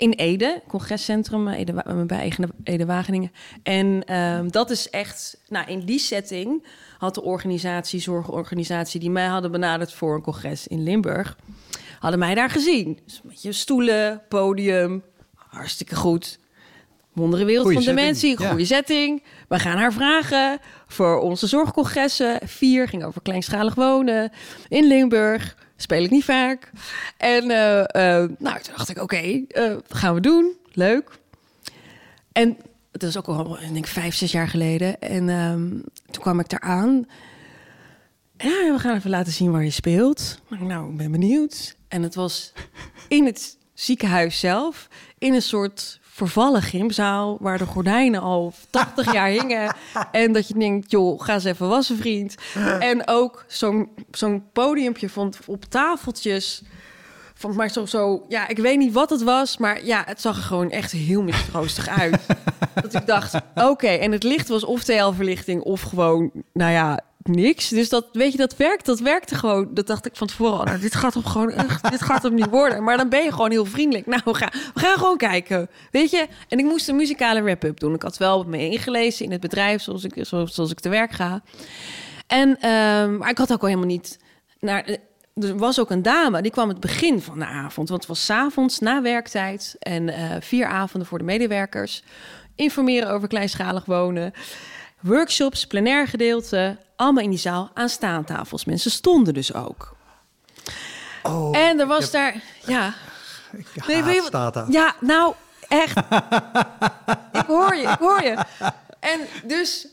[0.03, 2.33] In Ede, congrescentrum eh, Ede, Wa- bij
[2.65, 3.33] Ede, Wageningen.
[3.63, 5.41] En ehm, dat is echt...
[5.49, 6.67] Nou, in die setting
[6.99, 9.01] had de organisatie, zorgorganisatie...
[9.01, 11.37] die mij hadden benaderd voor een congres in Limburg...
[11.99, 12.99] hadden mij daar gezien.
[13.05, 15.03] Dus een beetje stoelen, podium,
[15.35, 16.41] hartstikke goed...
[17.13, 18.49] Wonderenwereld Goeie van dementie, ja.
[18.49, 19.23] goede setting.
[19.49, 22.39] We gaan haar vragen voor onze zorgcongressen.
[22.45, 24.33] Vier ging over kleinschalig wonen
[24.69, 25.57] in Limburg.
[25.77, 26.71] Speel ik niet vaak.
[27.17, 30.53] En eh, eh, nou, toen dacht ik, oké, eh, gaan we doen.
[30.73, 31.11] Leuk.
[32.33, 32.57] En
[32.93, 35.01] het is ook al, ik denk, vijf, zes jaar geleden.
[35.01, 35.69] En ehm,
[36.11, 37.07] toen kwam ik daar aan.
[38.37, 40.41] Ja, we gaan even laten zien waar je speelt.
[40.61, 41.77] Nou, ik ben benieuwd.
[41.89, 42.53] En het was
[43.09, 49.29] in het ziekenhuis zelf, in een soort vervallen gymzaal, waar de gordijnen al 80 jaar
[49.39, 49.75] hingen.
[50.13, 52.35] En dat je denkt, joh, ga eens even wassen, vriend.
[52.79, 56.63] En ook zo'n zo'n podiumpje van op tafeltjes.
[57.35, 60.37] Van, maar zo, zo, ja, ik weet niet wat het was, maar ja, het zag
[60.37, 62.27] er gewoon echt heel mistroostig uit.
[62.83, 67.69] dat ik dacht, oké, en het licht was of TL-verlichting of gewoon, nou ja, niks.
[67.69, 69.69] Dus dat, weet je, dat werkt, dat werkte gewoon.
[69.71, 72.35] Dat dacht ik van tevoren, al, nou, dit gaat hem gewoon echt, dit gaat hem
[72.35, 72.83] niet worden.
[72.83, 74.07] Maar dan ben je gewoon heel vriendelijk.
[74.07, 76.27] Nou, we gaan, we gaan gewoon kijken, weet je.
[76.49, 77.95] En ik moest een muzikale wrap-up doen.
[77.95, 81.13] Ik had wel me ingelezen in het bedrijf, zoals ik, zoals, zoals ik te werk
[81.13, 81.43] ga.
[82.27, 84.19] En, ehm, maar ik had ook al helemaal niet
[84.61, 84.99] naar.
[85.35, 87.89] Er was ook een dame, die kwam het begin van de avond.
[87.89, 89.77] Want het was 's avonds na werktijd.
[89.79, 92.03] En eh, vier avonden voor de medewerkers.
[92.55, 94.33] Informeren over kleinschalig wonen.
[95.03, 96.77] Workshops, plenair gedeelte.
[96.97, 98.65] Allemaal in die zaal aan staantafels.
[98.65, 99.97] Mensen stonden dus ook.
[101.23, 102.43] Oh, en er was daar...
[102.67, 102.95] Ja,
[103.53, 104.71] ik Nee, weet je daar.
[104.71, 105.35] ja, nou,
[105.69, 105.97] echt.
[107.41, 108.45] ik hoor je, ik hoor je.
[109.01, 109.87] En dus...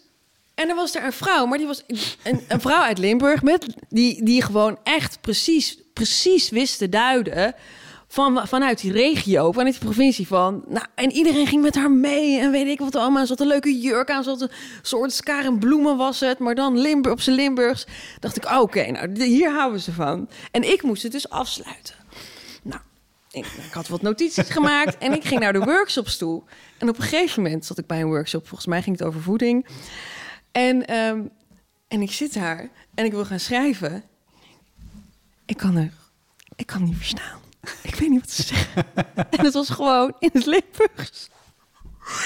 [0.55, 1.83] En er was er een vrouw, maar die was
[2.23, 3.41] een, een vrouw uit Limburg...
[3.41, 7.55] Met, die, die gewoon echt precies, precies wist te duiden...
[8.11, 10.63] Van, vanuit die regio, vanuit die provincie van...
[10.67, 13.25] Nou, en iedereen ging met haar mee en weet ik wat allemaal.
[13.25, 16.39] Ze had een leuke jurk aan, ze had een soort skaar en bloemen was het...
[16.39, 17.85] maar dan Limburg, op zijn Limburgs.
[18.19, 20.29] Dacht ik, oké, nou, hier houden ze van.
[20.51, 21.95] En ik moest het dus afsluiten.
[22.63, 22.81] Nou,
[23.31, 26.43] ik, ik had wat notities gemaakt en ik ging naar de workshops toe.
[26.77, 29.21] En op een gegeven moment zat ik bij een workshop, volgens mij ging het over
[29.21, 29.67] voeding.
[30.51, 31.21] En, ehm,
[31.87, 34.03] en ik zit daar en ik wil gaan schrijven.
[35.45, 35.91] Ik kan er,
[36.55, 37.47] ik kan niet verstaan.
[37.89, 38.85] Ik weet niet wat ze zeggen.
[39.29, 41.29] En het was gewoon in het Limburgs.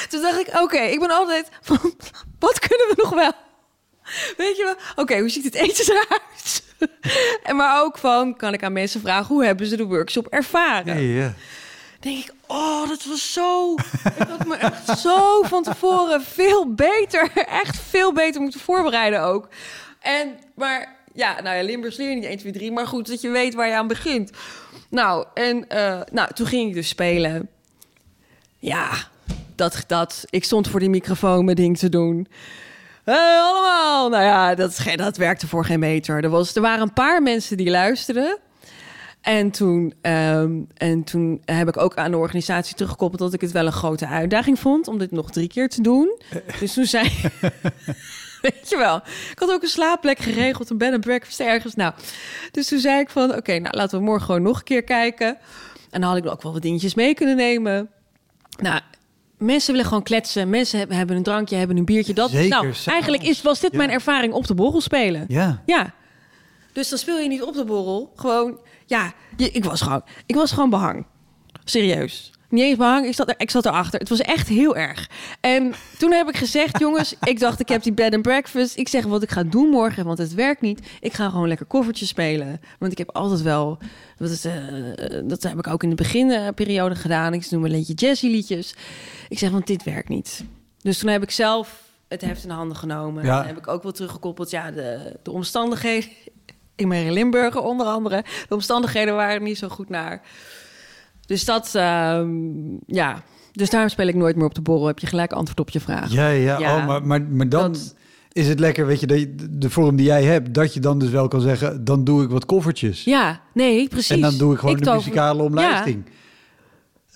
[0.09, 1.77] Toen dacht ik, oké, ik ben altijd van,
[2.39, 3.31] wat kunnen we nog wel?
[4.37, 5.03] Weet je wel?
[5.03, 6.63] Oké, hoe ziet het eten eruit?
[7.43, 9.35] en maar ook van, kan ik aan mensen vragen...
[9.35, 10.97] hoe hebben ze de workshop ervaren?
[11.99, 13.73] Denk ik, oh, dat was zo...
[14.17, 17.31] ik had me echt zo van tevoren veel beter...
[17.47, 19.47] echt veel beter moeten voorbereiden ook.
[19.99, 22.71] En, maar ja, nou ja, Limburgs leer je niet 1, 2, 3...
[22.71, 24.31] maar goed, dat je weet waar je aan begint.
[24.93, 27.49] Nou, en eh, nou, toen ging ik dus spelen.
[28.57, 28.89] Ja,
[29.55, 30.25] dat, dat.
[30.29, 32.27] Ik stond voor die microfoon mijn ding te doen.
[33.03, 34.09] Hey, allemaal!
[34.09, 36.23] Nou ja, dat, dat werkte voor geen meter.
[36.23, 38.37] Er, was, er waren een paar mensen die luisterden.
[39.23, 43.51] En toen, ehm, en toen heb ik ook aan de organisatie teruggekoppeld dat ik het
[43.51, 46.21] wel een grote uitdaging vond om dit nog drie keer te doen.
[46.59, 47.09] Dus toen zei.
[48.41, 48.95] Weet je wel,
[49.31, 51.75] ik had ook een slaapplek geregeld, een bed and breakfast ergens.
[51.75, 51.93] Nou,
[52.51, 55.37] dus toen zei ik van, oké, nou laten we morgen gewoon nog een keer kijken.
[55.89, 57.89] En dan had ik ook wel wat dingetjes mee kunnen nemen.
[58.61, 58.79] Nou,
[59.37, 60.49] mensen willen gewoon kletsen.
[60.49, 62.13] Mensen hebben, een drankje, hebben een biertje.
[62.13, 63.77] Dat, Zeker, nou, eigenlijk is, was dit Ja.
[63.77, 65.25] mijn ervaring op de borrel spelen.
[65.27, 65.61] Ja.
[65.65, 65.93] Ja.
[66.73, 68.11] Dus dan speel je niet op de borrel.
[68.15, 71.05] Gewoon, ja, je- ik was gewoon, ik was gewoon behang.
[71.63, 72.31] Serieus.
[72.49, 73.99] Niet eens behang, ik zat, er, ik zat erachter.
[73.99, 75.09] Het was echt heel erg.
[75.41, 78.77] En toen heb ik gezegd, jongens, ik dacht, ik heb die bed and breakfast.
[78.77, 80.79] Ik zeg wat ik ga doen morgen, want het werkt niet.
[80.99, 82.59] Ik ga gewoon lekker koffertjes spelen.
[82.79, 83.77] Want ik heb altijd wel,
[84.17, 84.53] dat, is, eh,
[85.23, 87.33] dat heb ik ook in de beginperiode gedaan.
[87.33, 88.75] Ik noem een beetje jazzy liedjes.
[89.29, 90.43] Ik zeg, want dit werkt niet.
[90.81, 93.25] Dus toen heb ik zelf het heft in de handen genomen.
[93.25, 93.41] Ja.
[93.41, 96.09] En heb ik ook wel teruggekoppeld, ja, de, de omstandigheden.
[96.75, 98.23] Ik ben in Limburg onder andere.
[98.47, 100.21] De omstandigheden waren niet zo goed naar.
[101.25, 102.29] Dus dat, ehm,
[102.85, 103.23] ja.
[103.51, 104.87] Dus daarom speel ik nooit meer op de borrel.
[104.87, 106.11] Heb je gelijk antwoord op je vraag.
[106.11, 106.59] Ja, ja.
[106.59, 106.77] Ja.
[106.77, 107.95] Oh, maar, maar, maar dan Dat-
[108.31, 110.99] is het lekker, weet je, dat je- de vorm die jij hebt, dat je dan
[110.99, 113.03] dus wel kan zeggen, dan doe ik wat koffertjes.
[113.03, 114.09] Ja, nee, precies.
[114.15, 116.03] en dan doe ik gewoon de muzikale omlijsting.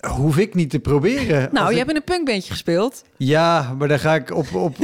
[0.10, 1.50] Hoef ik niet te proberen.
[1.52, 3.04] Nou, je ik- hebt in een punkbandje gespeeld.
[3.18, 4.76] Ja, maar daar ga ik op, op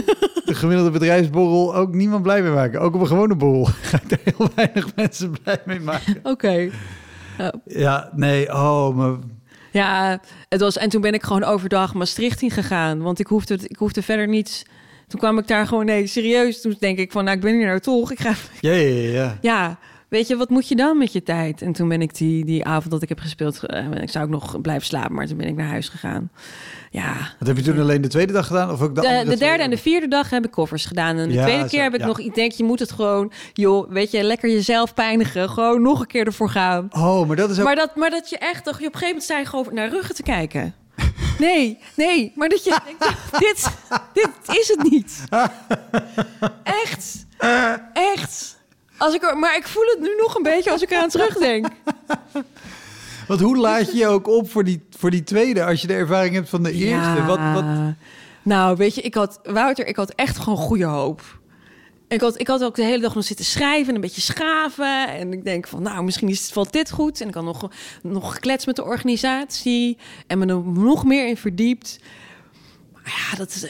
[0.45, 2.79] de gemiddelde bedrijfsborrel ook niemand blij mee maken.
[2.81, 6.19] Ook op een gewone borrel ga ik daar heel weinig mensen blij mee maken.
[6.33, 6.69] Oké.
[7.65, 9.15] Ja, nee, oh, maar...
[9.71, 13.01] Ja, het was, en toen ben ik gewoon overdag Maastricht in gegaan.
[13.01, 14.63] Want ik hoefde, ik hoefde verder niets.
[15.07, 16.61] Toen kwam ik daar gewoon, nee, serieus.
[16.61, 18.11] Toen denk ik van, nou, ik ben hier nou toch.
[18.11, 19.77] Ik ga, Ja, ja, ja, ja.
[20.13, 21.61] Weet je, wat moet je dan met je tijd?
[21.61, 24.31] En toen ben ik die, die avond dat ik heb gespeeld, eh, ik zou ook
[24.31, 26.31] nog blijven slapen, maar toen ben ik naar huis gegaan.
[26.91, 28.71] Ja, Wat heb je toen alleen de tweede dag gedaan?
[28.71, 31.17] Of ook de, de, de derde en de vierde dag heb ik koffers gedaan.
[31.17, 32.05] En de Ja, tweede zo, keer heb ik ja.
[32.05, 35.49] nog, ik denk, je moet het gewoon, joh, weet je, lekker jezelf pijnigen.
[35.49, 36.87] Gewoon nog een keer ervoor gaan.
[36.91, 37.65] Oh, maar dat is ook...
[37.65, 39.73] Maar dat, maar dat je echt, dat je op een gegeven moment sta je gewoon
[39.73, 40.73] naar ruggen te kijken.
[41.39, 43.67] Nee, nee, maar dat je denkt, dit,
[44.13, 45.23] dit is het niet.
[46.83, 47.25] Echt,
[47.93, 48.61] echt.
[49.03, 51.67] Als ik er, maar ik voel het nu nog een beetje als ik eraan terugdenk.
[53.27, 55.93] Want hoe laat je je ook op voor die, voor die tweede als je de
[55.93, 57.25] ervaring hebt van de eerste?
[57.25, 57.63] Wat, wat...
[58.41, 61.21] Nou, weet je, ik had, Wouter, ik had echt gewoon goede hoop.
[62.07, 65.07] Ik had, ik had ook de hele dag nog zitten schrijven en een beetje schaven.
[65.07, 67.21] En ik denk van, nou, misschien is, valt dit goed.
[67.21, 67.69] En ik had nog,
[68.01, 69.97] nog gekletst met de organisatie.
[70.27, 71.99] En me er nog meer in verdiept.
[72.93, 73.67] Maar ja, dat is...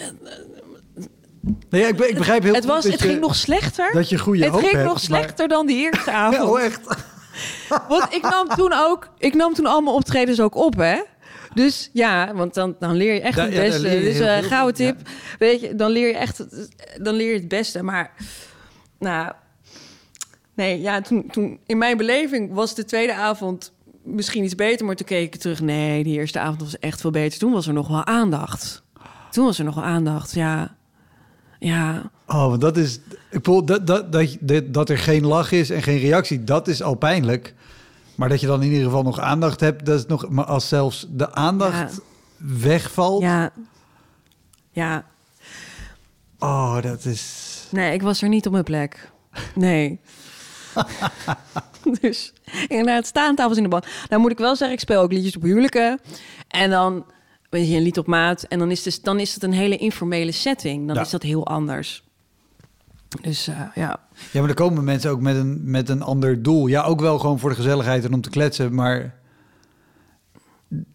[1.69, 3.93] Nee, ja, ik, ik begrijp heel het goed was, het je, ging nog slechter.
[3.93, 6.35] dat je goede het ging hebt, nog maar- slechter dan die eerste avond.
[6.43, 6.81] Ja, oh, echt?
[7.89, 11.01] Want ik nam toen ook, ik nam toen allemaal optredens ook op, hè?
[11.53, 13.81] Dus ja, want dan, dan leer je echt Ja, het ja, beste.
[13.81, 14.91] dus eh veel, gouden ja.
[14.91, 15.07] tip.
[15.39, 16.45] Weet je, dan leer je echt
[17.03, 17.83] dan leer je het beste.
[17.83, 18.11] Maar
[18.99, 19.31] nou,
[20.55, 24.95] nee, ja, toen, toen in mijn beleving was de tweede avond misschien iets beter, maar
[24.95, 25.61] toen keek ik terug.
[25.61, 27.39] Nee, die eerste avond was echt veel beter.
[27.39, 28.83] Toen was er nog wel aandacht.
[29.31, 30.75] Toen was er nog wel aandacht, ja.
[31.65, 32.95] Ja, Oh, want dat is...
[33.29, 36.81] Ik bedoel, dat, dat, dat, dat er geen lach is en geen reactie, dat is
[36.81, 37.53] al pijnlijk.
[38.15, 40.29] Maar dat je dan in ieder geval nog aandacht hebt, dat is nog...
[40.29, 42.01] Maar als zelfs de aandacht
[42.37, 43.21] wegvalt...
[43.21, 43.51] ja.
[44.71, 45.05] Ja,
[46.39, 47.67] Oh, dat is...
[47.69, 49.11] Nee, ik was er niet op mijn plek.
[49.55, 49.99] Nee.
[52.01, 52.33] dus
[52.67, 53.87] inderdaad, staantafels in de band.
[54.09, 55.99] Nou moet ik wel zeggen, ik speel ook liedjes op huwelijken.
[56.47, 57.05] En dan
[57.53, 58.43] weet je, een lied op maat.
[58.43, 60.87] En dan is, dus, dan is het een hele informele setting.
[60.87, 61.01] Dan Ja.
[61.01, 62.03] is dat heel anders.
[63.21, 63.99] Dus eh, ja.
[64.31, 66.67] Ja, maar er komen mensen ook met een, met een ander doel.
[66.67, 69.21] Ja, ook wel gewoon voor de gezelligheid en om te kletsen, maar...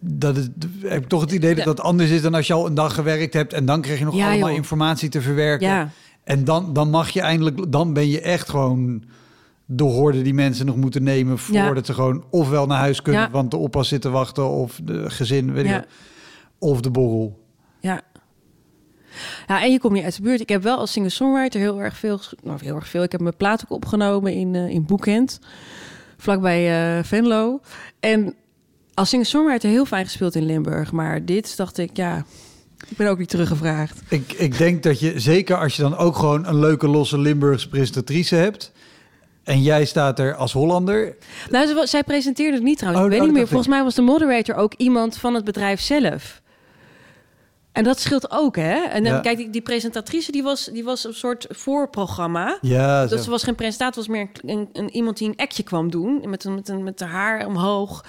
[0.00, 0.48] Dat is,
[0.82, 2.94] heb ik toch het idee dat dat anders is dan als je al een dag
[2.94, 3.52] gewerkt hebt...
[3.52, 4.56] en dan krijg je nog Ja, allemaal joh.
[4.56, 5.66] informatie te verwerken.
[5.68, 5.90] Ja.
[6.24, 7.72] En dan, dan mag je eindelijk...
[7.72, 9.04] Dan ben je echt gewoon
[9.64, 11.38] de hoorde die mensen nog moeten nemen...
[11.38, 11.82] voordat Ja.
[11.84, 13.30] ze gewoon ofwel naar huis kunnen...
[13.30, 15.84] Want de oppas zit te wachten of de gezin, weet wat.
[16.58, 17.46] Of de borrel.
[17.80, 18.00] Ja.
[19.46, 20.40] Ja, en je komt niet uit de buurt.
[20.40, 22.20] Ik heb wel als singer-songwriter heel erg veel...
[22.42, 23.02] Nou, heel erg veel.
[23.02, 25.40] Ik heb mijn plaat ook opgenomen in, eh in Boekend.
[26.16, 27.60] Vlakbij eh Venlo.
[28.00, 28.34] En
[28.94, 30.92] als singer-songwriter heel fijn gespeeld in Limburg.
[30.92, 32.24] Maar dit dacht ik, ja...
[32.88, 34.02] Ik ben ook niet teruggevraagd.
[34.08, 37.68] Ik, ik denk dat je, zeker als je dan ook gewoon een leuke losse Limburgse
[37.68, 38.72] presentatrice hebt...
[39.42, 41.16] en jij staat er als Hollander...
[41.50, 43.04] Nou, zij presenteerde het niet trouwens.
[43.04, 43.48] Oh, ik weet oh, niet meer.
[43.48, 46.42] Volgens mij was de moderator ook iemand van het bedrijf zelf.
[47.78, 48.74] En dat scheelt ook, hè?
[48.74, 49.20] En dan, Ja.
[49.20, 52.58] kijk, die, die presentatrice die was, die was een soort voorprogramma.
[52.60, 55.62] Ja, Dus ze was geen presentator, was meer een, een, een- iemand die een actje
[55.62, 56.22] kwam doen.
[56.30, 58.04] Met, een, met, een, met haar haar omhoog.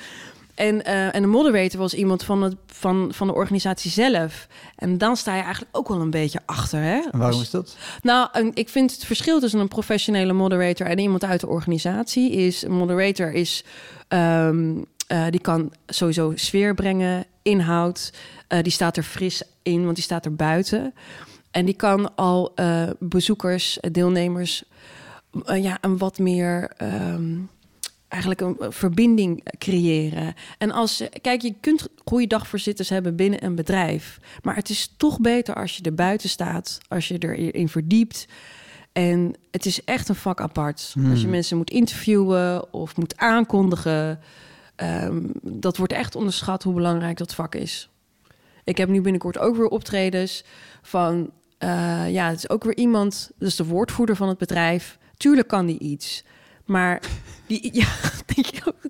[0.56, 4.48] En, eh, en de moderator was iemand van, het, van, van de organisatie zelf.
[4.76, 6.80] En dan sta je eigenlijk ook wel een beetje achter.
[6.82, 7.00] Hè?
[7.12, 7.78] En waarom is dat?
[8.02, 12.62] Nou, ik vind het verschil tussen een professionele moderator en iemand uit de organisatie is:
[12.64, 13.64] een moderator is.
[14.08, 14.74] ehm,
[15.10, 18.14] eh, die kan sowieso sfeer brengen, inhoud.
[18.48, 20.94] Eh, die staat er fris in, want die staat er buiten.
[21.52, 24.64] En die kan al eh, bezoekers, deelnemers,
[25.46, 26.72] ja, een wat meer.
[26.78, 27.38] ehm,
[28.08, 30.34] eigenlijk een verbinding creëren.
[30.58, 35.20] En als kijk, je kunt goede dagvoorzitters hebben binnen een bedrijf, maar het is toch
[35.20, 38.28] beter als je er buiten staat, als je erin verdiept.
[38.92, 40.96] En het is echt een vak apart.
[41.10, 44.20] Als je mensen moet interviewen of moet aankondigen,
[44.80, 47.90] ehm, dat wordt echt onderschat hoe belangrijk dat vak is.
[48.64, 50.44] Ik heb nu binnenkort ook weer optredens
[50.82, 54.98] van, eh, ja, het is ook weer iemand, dus de woordvoerder van het bedrijf.
[55.18, 56.24] Tuurlijk kan die iets,
[56.66, 57.02] maar
[57.48, 57.88] die, ja,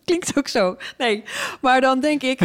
[0.05, 0.77] klinkt ook zo.
[0.97, 1.23] Nee,
[1.61, 2.39] maar dan denk ik,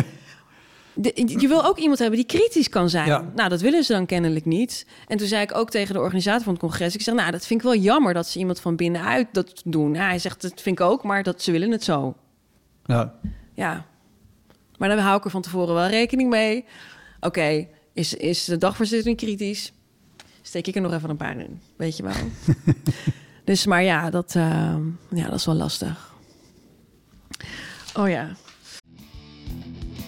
[0.95, 3.07] de- je wil ook iemand hebben die kritisch kan zijn.
[3.07, 3.31] Ja.
[3.35, 4.87] Nou, dat willen ze dan kennelijk niet.
[5.09, 7.47] En toen zei ik ook tegen de organisator van het congres, ik zeg, nou, dat
[7.47, 9.91] vind ik wel jammer dat ze iemand van binnenuit dat doen.
[9.91, 12.15] Nou, hij zegt, dat vind ik ook, maar dat ze willen het zo.
[12.85, 13.15] Ja.
[13.55, 13.87] Ja.
[14.79, 16.65] Maar dan hou ik er van tevoren wel rekening mee.
[17.21, 19.73] Oké, is, is de dagvoorzitting kritisch?
[20.43, 22.13] Steek ik er nog even een paar in, weet je wel.
[23.45, 24.77] dus, maar ja dat, eh,
[25.11, 26.13] ja, dat is wel lastig.
[27.95, 28.29] Oh ja.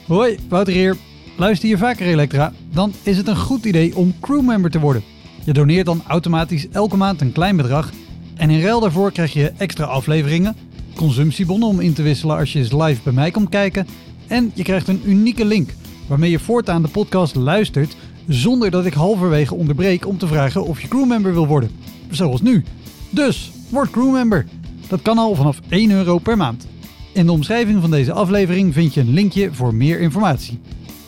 [0.06, 0.96] Hoi, Wouter hier.
[1.36, 2.52] Luister je vaker Elektra?
[2.72, 5.04] Dan is het een goed idee om crewmember te worden.
[5.44, 7.90] Je doneert dan automatisch elke maand een klein bedrag.
[8.36, 10.56] En in ruil daarvoor krijg je extra afleveringen,
[10.96, 13.86] consumptiebonnen om in te wisselen als je eens live bij mij komt kijken.
[14.26, 15.74] En je krijgt een unieke link
[16.06, 17.96] waarmee je voortaan de podcast luistert
[18.28, 21.70] zonder dat ik halverwege onderbreek om te vragen of je crewmember wil worden.
[22.10, 22.64] Zoals nu.
[23.10, 24.46] Dus, word crewmember.
[24.88, 26.66] Dat kan al vanaf 1 euro per maand.
[27.12, 30.58] In de omschrijving van deze aflevering vind je een linkje voor meer informatie.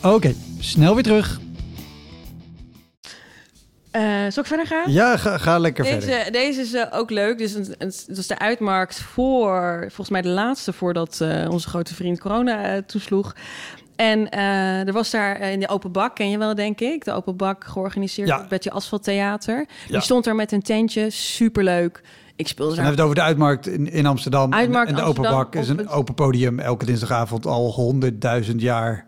[0.03, 1.39] Oké, snel weer terug.
[3.91, 4.91] Eh zal ik verder gaan?
[4.91, 6.31] Ja, ga, ga lekker Deze, verder.
[6.31, 7.37] deze is eh, ook leuk.
[7.37, 11.95] Dus het, het was de uitmarkt voor, volgens mij de laatste voordat eh, onze grote
[11.95, 13.35] vriend corona toesloeg.
[13.95, 17.35] En er was daar in de open bak, ken je wel denk ik, de open
[17.37, 18.45] bak georganiseerd Ja.
[18.49, 18.63] het.
[18.63, 19.65] Ja.
[19.87, 22.01] Die stond daar met een tentje, superleuk.
[22.35, 24.53] Ik speelde daar hebben het over de uitmarkt in, in Amsterdam.
[24.53, 29.05] Uitmarkt en, en de open bak is een open podium elke dinsdagavond al honderdduizend jaar.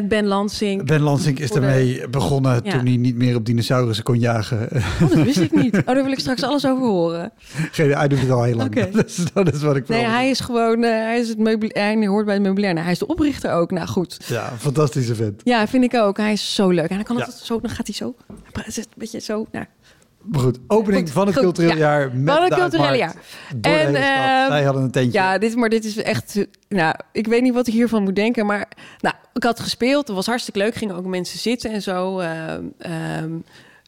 [0.00, 0.86] Met Ben Lansing.
[0.86, 2.70] Ben Lansing is de- ermee begonnen Ja.
[2.72, 4.68] toen hij niet meer op dinosaurussen kon jagen.
[4.72, 5.76] Oh, dat wist ik niet.
[5.76, 7.32] Oh, daar wil ik straks alles over horen.
[7.70, 8.74] Geen, hij doet het al heel lang.
[8.92, 11.38] Dat, is, dat is wat ik Nee, vooral- hij is gewoon, eh, hij is het
[11.38, 12.72] meubilair, hij hoort bij het meubilair.
[12.72, 13.70] Nou, hij is de oprichter ook.
[13.70, 14.16] Nou goed.
[14.26, 15.40] Ja, fantastische vent.
[15.44, 16.16] Ja, vind ik ook.
[16.16, 16.88] Hij is zo leuk.
[16.88, 17.24] En dan kan Ja.
[17.24, 18.14] het zo, dan gaat hij zo.
[18.26, 19.46] Hij praat- een beetje zo.
[19.52, 19.64] Nou,
[20.24, 21.76] Maar goed, opening Goed, van het goed, cultureel ja.
[21.76, 23.16] jaar met Van het uitmarkt
[23.56, 24.02] Door En, stad.
[24.50, 25.18] ehm, hadden een tentje.
[25.18, 26.46] ja, dit, maar dit is echt.
[26.68, 28.46] Nou, ik weet niet wat ik hiervan moet denken.
[28.46, 28.68] Maar
[29.00, 30.06] nou, ik had gespeeld.
[30.06, 30.74] Het was hartstikke leuk.
[30.74, 32.18] Gingen ook mensen zitten en zo.
[32.18, 33.30] ehm,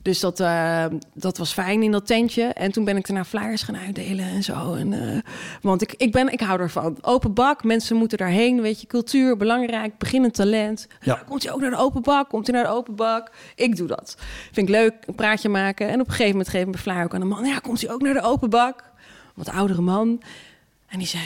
[0.05, 2.43] dus dat, ehm, dat was fijn in dat tentje.
[2.43, 4.75] En toen ben ik daarna flyers gaan uitdelen en zo.
[4.75, 5.19] En, eh,
[5.63, 6.99] want ik, ik, ben, ik hou ervan.
[7.01, 8.61] Open bak, mensen moeten daarheen.
[8.61, 10.87] Weet je, cultuur, belangrijk, beginnend talent.
[11.01, 11.23] Ja.
[11.27, 12.29] Komt hij ook naar de open bak?
[12.29, 13.31] Komt hij naar de open bak?
[13.55, 14.17] Ik doe dat.
[14.53, 15.89] Vind ik leuk, een praatje maken.
[15.89, 17.45] En op een gegeven moment geef ik mijn flyer ook aan een man.
[17.45, 18.85] Ja, komt hij ook naar de open bak?
[19.35, 20.23] Wat oudere man.
[20.87, 21.25] En die zei...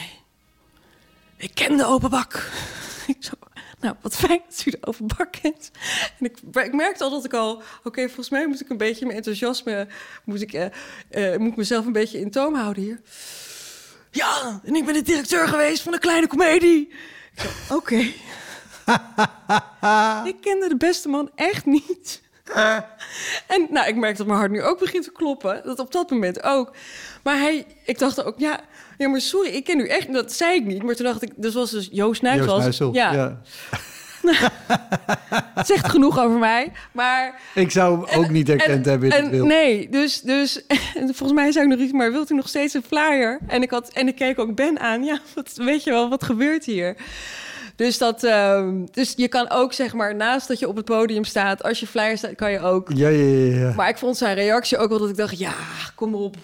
[1.37, 2.51] Ik ken de open bak.
[3.07, 3.33] Ik zo,
[3.81, 5.71] nou, wat fijn dat u de open bak kent.
[6.19, 7.63] En ik, ik merkte al dat ik al...
[7.85, 9.89] Oké, volgens mij moet ik een beetje mijn enthousiasme...
[10.25, 10.67] Moet ik, eh,
[11.33, 13.01] eh, moet ik mezelf een beetje in toom houden hier.
[14.11, 16.93] Ja, en ik ben de directeur geweest van een kleine komedie.
[17.71, 17.95] Oké.
[20.31, 22.23] ik kende de beste man echt niet.
[23.47, 25.61] En nou, ik merk dat mijn hart nu ook begint te kloppen.
[25.65, 26.73] Dat op dat moment ook.
[27.23, 28.61] Maar hij, ik dacht ook, ja,
[28.99, 30.13] ja, maar sorry, ik ken u echt.
[30.13, 30.83] Dat zei ik niet.
[30.83, 32.37] Maar toen dacht ik, dus was dus Joost Nijs.
[32.37, 32.95] Joost was, Nuissel.
[32.95, 33.41] Ja, Ja.
[35.55, 36.73] het zegt genoeg over mij.
[36.93, 39.47] Maar Ik zou hem ook niet herkend en- hebben in het beeld.
[39.49, 42.75] Nee, dus, dus en volgens mij zei ik nog iets, maar wilt u nog steeds
[42.75, 43.39] een flyer?
[43.47, 45.05] En ik, had, en ik keek ook Ben aan.
[45.05, 46.97] Ja, wat, weet je wel, wat gebeurt hier?
[47.79, 51.25] Dus, dat, ehm, dus je kan ook, zeg maar, naast dat je op het podium
[51.25, 51.63] staat...
[51.63, 52.91] als je flyer staat, kan je ook...
[52.95, 53.59] Ja, ja, ja.
[53.59, 53.75] ja.
[53.75, 55.39] Maar ik vond zijn reactie ook wel dat ik dacht...
[55.39, 55.55] ja,
[55.95, 56.37] kom op.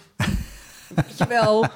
[0.94, 1.66] Weet je wel.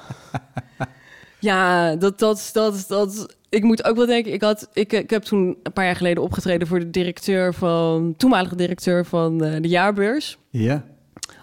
[1.39, 3.35] Ja, dat, dat, dat, dat...
[3.49, 4.33] Ik moet ook wel denken...
[4.33, 6.67] Ik, had, ik, ik heb toen een paar jaar geleden opgetreden...
[6.67, 8.13] voor de directeur van...
[8.17, 10.37] toenmalige directeur van eh, de jaarbeurs...
[10.49, 10.83] Ja.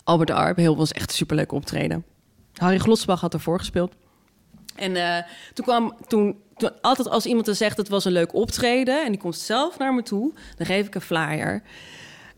[0.04, 0.56] Albert Arp.
[0.56, 2.04] Heel was echt een superleuk optreden.
[2.54, 3.92] Harry Glotsbach had ervoor gespeeld.
[4.76, 5.22] En eh,
[5.54, 9.10] toen kwam toen, toen altijd als iemand dan zegt het was een leuk optreden en
[9.10, 11.62] die komt zelf naar me toe, dan geef ik een flyer.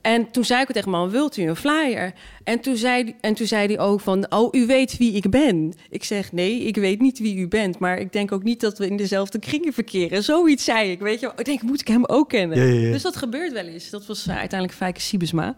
[0.00, 2.12] En toen zei ik tegen man, wilt u een flyer?
[2.44, 5.74] En toen zei, en toen zei hij ook van, oh, u weet wie ik ben.
[5.90, 7.78] Ik zeg, nee, ik weet niet wie u bent.
[7.78, 10.24] Maar ik denk ook niet dat we in dezelfde kringen verkeren.
[10.24, 11.32] Zoiets zei ik, weet je.
[11.36, 12.58] Ik denk, moet ik hem ook kennen?
[12.58, 12.92] Ja, ja, ja.
[12.92, 13.90] Dus dat gebeurt wel eens.
[13.90, 15.56] Dat was uiteindelijk Fijke Siebesma.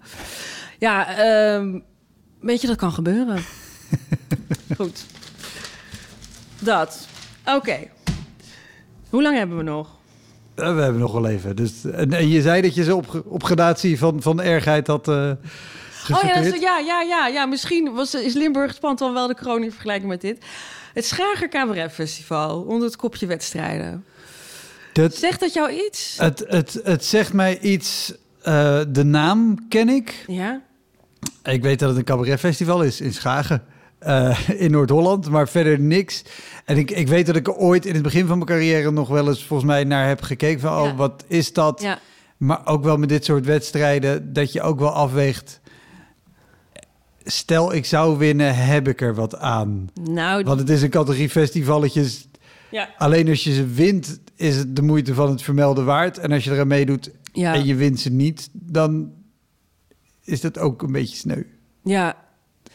[0.79, 1.79] Ja, ehm,
[2.41, 3.43] weet je, dat kan gebeuren.
[4.77, 5.05] Goed.
[6.59, 7.09] Dat.
[7.47, 7.89] Oké.
[9.11, 9.89] Hoe lang hebben we nog?
[10.55, 11.57] We hebben nog wel even.
[11.57, 15.31] Dus, en, je zei dat je ze op, op gradatie van, van ergheid had eh
[16.13, 17.47] Oh ja, is- ja, ja, ja, ja.
[17.47, 20.45] Misschien was, is Limburg spant dan wel de kroon in vergelijking met dit.
[20.95, 24.05] Het Schager Cabaret Festival onder het kopje wedstrijden.
[24.93, 26.17] Dat, Zegt dat jou iets?
[26.19, 28.15] het, het, het zegt mij iets...
[28.43, 30.25] eh, de naam ken ik.
[30.27, 30.61] Ja?
[31.45, 33.65] Ik weet dat het een cabaretfestival is in Schagen.
[34.01, 36.25] Eh, in Noord-Holland, maar verder niks.
[36.65, 39.09] En ik, ik weet dat ik er ooit in het begin van mijn carrière nog
[39.09, 41.87] wel eens volgens mij naar heb gekeken van, oh, wat is dat?
[42.37, 45.61] Maar ook wel met dit soort wedstrijden, dat je ook wel afweegt.
[47.25, 49.89] Stel, ik zou winnen, heb ik er wat aan?
[50.11, 52.29] Nou, Want het is een categorie festivalletjes.
[52.71, 52.89] ja.
[52.99, 56.19] Alleen als je ze wint, is het de moeite van het vermelden waard.
[56.19, 57.55] En als je eraan meedoet Ja.
[57.55, 59.13] en je wint ze niet, dan
[60.25, 61.43] is dat ook een beetje sneu.
[61.85, 62.17] Ja.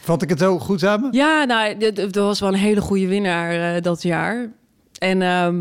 [0.06, 1.08] Vat ik het zo goed samen?
[1.12, 4.52] Ja, nou, er was wel een hele goede winnaar eh, dat jaar.
[5.00, 5.56] En, ehm,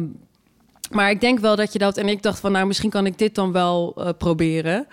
[0.90, 1.96] maar ik denk wel dat je dat...
[1.96, 4.86] En ik dacht van, nou, misschien kan ik dit dan wel eh, proberen.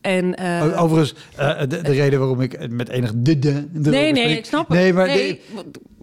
[0.00, 3.90] En, uh, O- Overigens, uh, de, de reden waarom ik met enig de, de, de
[3.90, 4.78] nee, nee, ik snap het.
[4.78, 5.40] Nee, maar nee,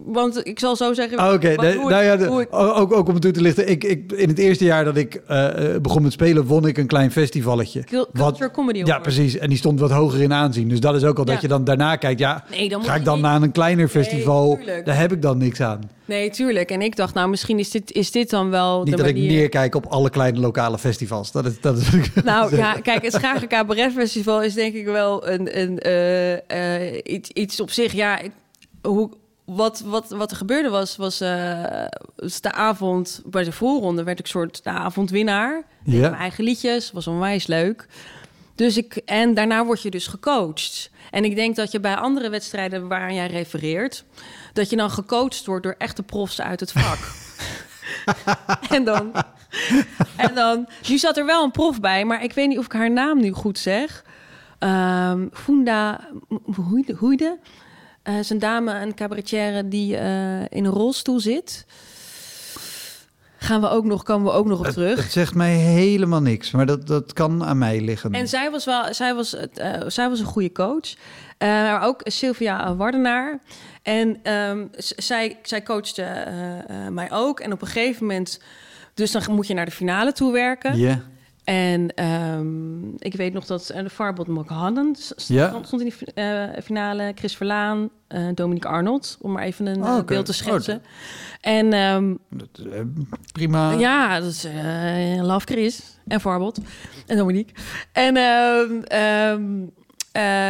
[0.06, 1.18] want ik zal zo zeggen.
[1.18, 2.48] Ah, Oké, okay, nou ja, de, ik...
[2.52, 3.70] ook, ook om het toe te lichten.
[3.70, 5.50] Ik, ik, in het eerste jaar dat ik uh,
[5.82, 7.84] begon met spelen, won ik een klein festivalletje.
[7.84, 9.38] Culture wat, Comedy Ja, precies.
[9.38, 10.70] En die stond wat hoger in aanzien.
[10.70, 11.34] Dus dat is ook al ja.
[11.34, 12.20] dat je dan daarna kijkt.
[12.20, 13.24] Ja, nee, dan ga ik dan niet...
[13.24, 14.60] naar een kleiner festival?
[14.66, 15.82] Nee, daar heb ik dan niks aan.
[16.06, 16.72] Nee, tuurlijk.
[16.72, 18.78] En ik dacht, nou, misschien is dit, is dit dan wel.
[18.78, 19.24] Niet de dat manier...
[19.24, 21.32] ik neerkijk op alle kleine lokale festivals.
[21.32, 21.90] Dat is, dat is
[22.24, 27.00] nou ja, kijk, het Schagen Cabaret Festival is denk ik wel een, een, uh, uh,
[27.04, 27.94] iets, iets op zich.
[27.94, 28.20] Ja,
[28.82, 29.10] hoe,
[29.48, 31.30] wat, wat, wat er gebeurde was, was uh,
[32.42, 35.64] de avond bij de voorronde werd ik soort de avondwinnaar.
[35.84, 36.00] Ja.
[36.00, 37.88] Mijn eigen liedjes, was onwijs leuk.
[38.56, 40.90] Dus ik, en daarna word je dus gecoacht.
[41.12, 44.04] En ik denk dat je bij andere wedstrijden waar jij refereert,
[44.54, 47.00] dat je dan gecoacht wordt door echte profs uit het vak.
[48.76, 49.12] en dan.
[50.16, 50.68] En dan.
[50.88, 53.20] Nu zat er wel een prof bij, maar ik weet niet of ik haar naam
[53.20, 54.04] nu goed zeg.
[54.60, 56.10] Um, Funda
[56.98, 57.38] Hoeide.
[58.08, 61.66] Uh, is een dame, een cabaretière die uh, in een rolstoel zit.
[63.38, 65.02] Gaan we ook nog, komen we ook nog op terug.
[65.02, 68.12] Het zegt mij helemaal niks, maar dat, dat kan aan mij liggen.
[68.12, 69.44] En zij was wel, zij was, uh,
[69.88, 70.96] zij was een goede coach.
[71.40, 73.40] Maar ook Sylvia Wardenaar.
[73.82, 76.28] En um, zij, zij coachte
[76.92, 77.40] mij ook.
[77.40, 78.40] En op een gegeven moment,
[78.94, 80.78] dus dan moet je naar de finale toe werken.
[80.78, 80.88] Ja.
[80.88, 80.98] Yeah.
[81.48, 84.28] En um, ik weet nog dat uh, de Farbot
[85.28, 85.62] ja.
[85.64, 87.12] stond, in die uh, finale.
[87.16, 90.04] Chris Verlaan, uh, Dominique Arnold, om maar even een oh, okay.
[90.04, 90.76] beeld te schetsen.
[90.76, 90.82] Oh,
[91.42, 92.50] en um, dat,
[93.32, 93.72] prima.
[93.72, 94.48] Ja, dat is
[95.22, 96.60] Love Chris en Farbot
[97.06, 97.54] en Dominique.
[97.92, 98.84] En, um,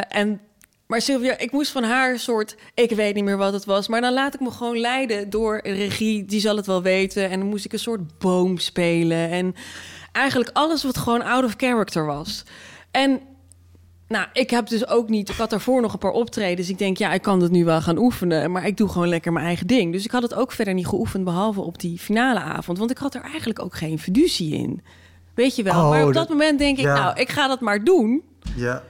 [0.09, 0.41] en
[0.87, 4.01] maar Sylvia, ik moest van haar soort, ik weet niet meer wat het was, maar
[4.01, 7.29] dan laat ik me gewoon leiden door regie, die zal het wel weten.
[7.29, 9.55] En dan moest ik een soort boom spelen en
[10.17, 12.43] eigenlijk alles wat gewoon out of character was.
[12.91, 13.19] En
[14.07, 16.69] nou, ik heb dus ook niet, ik had daarvoor nog een paar optredens.
[16.69, 19.33] Ik denk, ja, ik kan het nu wel gaan oefenen, maar ik doe gewoon lekker
[19.33, 19.91] mijn eigen ding.
[19.91, 22.97] Dus ik had het ook verder niet geoefend, behalve op die finale avond, want ik
[22.97, 24.81] had er eigenlijk ook geen fiducie in.
[25.33, 26.93] Weet je wel, Oh, maar op dat, dat- moment denk ik, ja.
[26.93, 28.21] nou, ik ga dat maar doen.
[28.55, 28.83] Ja.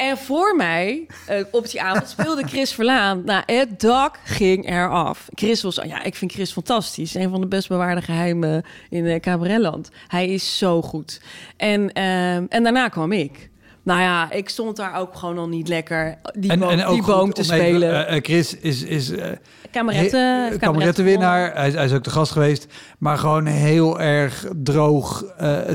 [0.00, 3.22] En voor mij, eh, op die avond, speelde Chris Verlaan.
[3.24, 5.28] Nou, het dak ging eraf.
[5.34, 7.14] Chris was, ja, ik vind Chris fantastisch.
[7.14, 9.88] Een van de best bewaarde geheimen in uh, Cabaretland.
[10.08, 11.20] Hij is zo goed.
[11.56, 13.48] En, ehm, en daarna kwam ik.
[13.82, 17.40] Nou ja, ik stond daar ook gewoon al niet lekker die, boom, die boom te
[17.42, 18.06] even, spelen.
[18.06, 19.30] eh, eh, Chris is, is eh,
[19.70, 21.54] Kameretten, he- kamerettenwinnaar.
[21.54, 22.66] Hij, is- hij is ook de gast geweest.
[22.98, 25.24] Maar gewoon heel erg droog,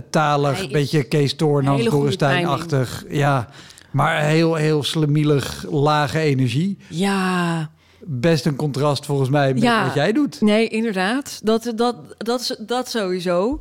[0.09, 0.57] talig.
[0.57, 3.03] Hij beetje Kees Toornans, hele goede Dorrestein-achtig.
[3.09, 3.47] Ja,
[3.95, 6.77] maar heel, heel slemielig, lage energie.
[6.89, 7.69] Ja,
[8.07, 9.85] Best een contrast volgens mij met Ja.
[9.85, 10.41] wat jij doet.
[10.41, 11.39] Nee, inderdaad.
[11.43, 13.59] Dat, dat, dat, dat sowieso.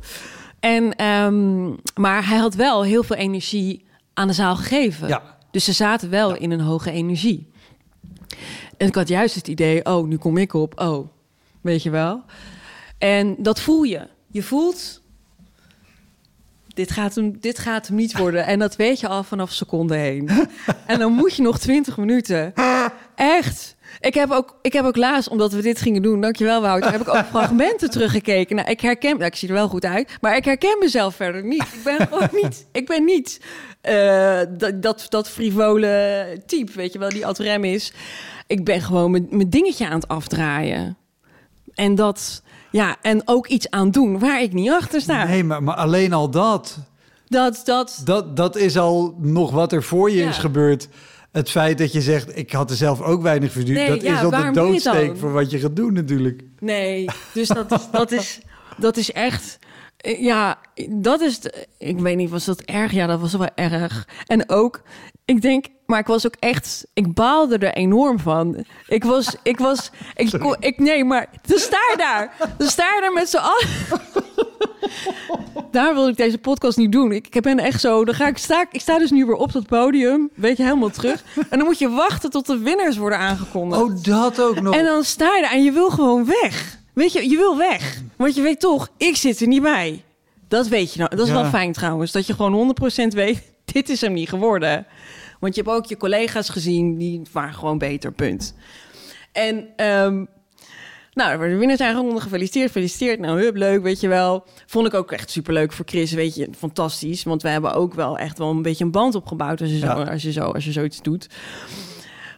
[0.59, 1.65] En, ehm,
[1.95, 5.07] maar hij had wel heel veel energie aan de zaal gegeven.
[5.07, 5.21] Ja.
[5.51, 7.51] Dus ze zaten wel in een hoge energie.
[8.77, 10.79] En ik had juist het idee, oh, nu kom ik op.
[10.79, 11.07] Oh,
[11.61, 12.23] weet je wel.
[12.97, 14.07] En dat voel je.
[14.27, 15.01] Je voelt,
[16.75, 18.45] dit gaat hem, dit gaat hem niet worden.
[18.45, 20.29] En dat weet je al vanaf seconde heen.
[20.87, 22.53] en dan moet je nog 20 minuten.
[23.15, 23.75] Echt.
[23.99, 27.01] Ik heb, ook, ik heb ook laatst, omdat we dit gingen doen, dankjewel Wouter, heb
[27.01, 28.55] ik ook fragmenten teruggekeken.
[28.55, 31.43] Nou, ik herken, nou, ik zie er wel goed uit, maar ik herken mezelf verder
[31.43, 31.61] niet.
[31.61, 33.41] Ik ben gewoon niet, ik ben niet
[33.81, 37.93] eh, dat, dat, dat frivole type, weet je wel, die ad rem is.
[38.47, 40.97] Ik ben gewoon mijn, mijn dingetje aan het afdraaien.
[41.73, 42.41] En dat,
[42.75, 45.23] ja, en ook iets aan doen waar ik niet achter sta.
[45.25, 46.77] Nee, maar, maar alleen al dat,
[47.27, 50.29] Dat, dat, dat, dat is al nog wat er voor je Ja.
[50.29, 50.87] is gebeurd.
[51.31, 53.55] Het feit dat je zegt, ik had er zelf ook weinig.
[53.55, 56.43] Nee, dat ja, is al de doodsteek voor wat je gaat doen natuurlijk.
[56.59, 58.39] Nee, dus dat is, dat is,
[58.77, 59.59] dat is echt.
[59.97, 60.57] Ja,
[60.89, 61.39] dat is.
[61.39, 62.91] de- ik weet niet, was dat erg?
[62.91, 64.07] Ja, dat was wel erg.
[64.27, 64.81] En ook,
[65.25, 66.85] ik denk, maar ik was ook echt.
[66.93, 68.65] Ik baalde er enorm van.
[68.87, 73.13] Ik was, ik was, ik, kon, ik nee, maar de staar daar, de staar daar
[73.13, 73.67] met z'n allen.
[75.71, 77.11] Daar wil ik deze podcast niet doen.
[77.11, 78.05] Ik, ik ben echt zo.
[78.05, 80.89] Dan ga ik sta, ik sta dus nu weer op dat podium, weet je helemaal
[80.89, 81.23] terug.
[81.49, 83.81] En dan moet je wachten tot de winnaars worden aangekondigd.
[83.81, 84.75] Oh, dat ook nog.
[84.75, 86.77] En dan sta je daar en je wil gewoon weg.
[86.95, 88.01] Weet je, je wil weg.
[88.15, 90.03] Want je weet toch, ik zit er niet bij.
[90.47, 91.09] Dat weet je nou.
[91.15, 91.41] Dat is Ja.
[91.41, 92.11] wel fijn trouwens.
[92.11, 93.41] Dat je gewoon 100% weet,
[93.73, 94.85] dit is hem niet geworden.
[95.39, 98.55] Want je hebt ook je collega's gezien, die waren gewoon beter, punt.
[99.31, 100.25] En ehm,
[101.13, 103.19] nou, werden winnaars aangekondigd, gefeliciteerd, gefeliciteerd.
[103.19, 104.43] Nou, hup, leuk, weet je wel.
[104.65, 107.23] Vond ik ook echt superleuk voor Chris, weet je, fantastisch.
[107.23, 109.85] Want we hebben ook wel echt wel een beetje een band opgebouwd als je, zo,
[109.85, 109.93] Ja.
[110.03, 111.27] als je, zo, als je zoiets doet.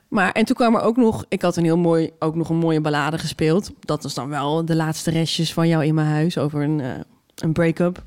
[0.09, 2.55] Maar en toen kwam er ook nog, ik had een heel mooi, ook nog een
[2.55, 3.71] mooie ballade gespeeld.
[3.79, 6.91] Dat was dan wel de laatste restjes van jou in mijn huis over een, eh,
[7.35, 8.03] een break-up.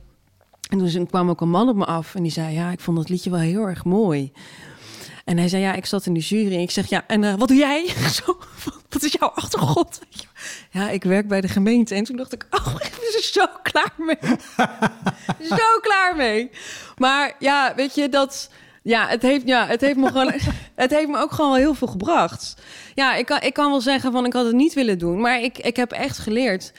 [0.71, 2.97] En toen kwam ook een man op me af en die zei: Ja, ik vond
[2.97, 4.33] dat liedje wel heel erg mooi.
[5.25, 6.55] En hij zei: Ja, ik zat in de jury.
[6.55, 7.87] En ik zeg: Ja, en eh, wat doe jij?
[8.23, 8.39] Zo,
[8.89, 10.01] wat is jouw achtergrond?
[10.73, 11.95] Ja, ik werk bij de gemeente.
[11.95, 14.37] En toen dacht ik: Oh, ik ben zo klaar mee.
[15.59, 16.51] zo klaar mee.
[16.97, 18.51] Maar ja, weet je dat.
[18.83, 20.33] Ja, het heeft, ja, het heeft me gewoon.
[20.75, 22.63] het heeft me ook gewoon wel heel veel gebracht.
[22.95, 25.21] Ja, ik kan, ik kan wel zeggen van ik had het niet willen doen.
[25.21, 26.73] Maar ik, ik heb echt geleerd.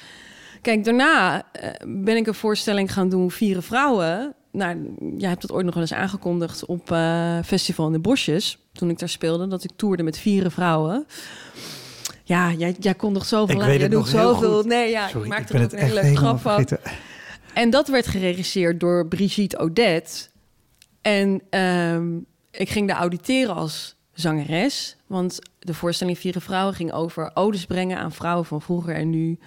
[0.62, 4.34] Kijk, daarna eh, ben ik een voorstelling gaan doen, Vieren Vrouwen.
[4.52, 8.58] Nou, jij hebt dat ooit nog wel eens aangekondigd op uh, Festival in de Bosjes.
[8.74, 11.06] Toen ik daar speelde, dat ik toerde met Vieren Vrouwen.
[12.24, 13.78] Ja, jij, jij kondigt zoveel ik aan.
[13.78, 14.56] Jij doet zoveel.
[14.56, 14.66] goed.
[14.66, 16.68] Nee, ja, Sorry, ik maakte er ook het een hele grap van.
[17.54, 20.30] En dat werd geregisseerd door Brigitte Odette.
[21.02, 22.18] En ehm,
[22.52, 24.98] ik ging daar auditeren als zangeres.
[25.08, 29.40] Want de voorstelling Vieren Vrouwen ging over odes brengen aan vrouwen van vroeger en nu.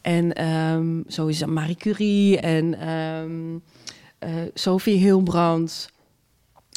[0.00, 3.58] En ehm, zo is Marie Curie en ehm,
[4.18, 5.90] eh, Sophie Hilbrand.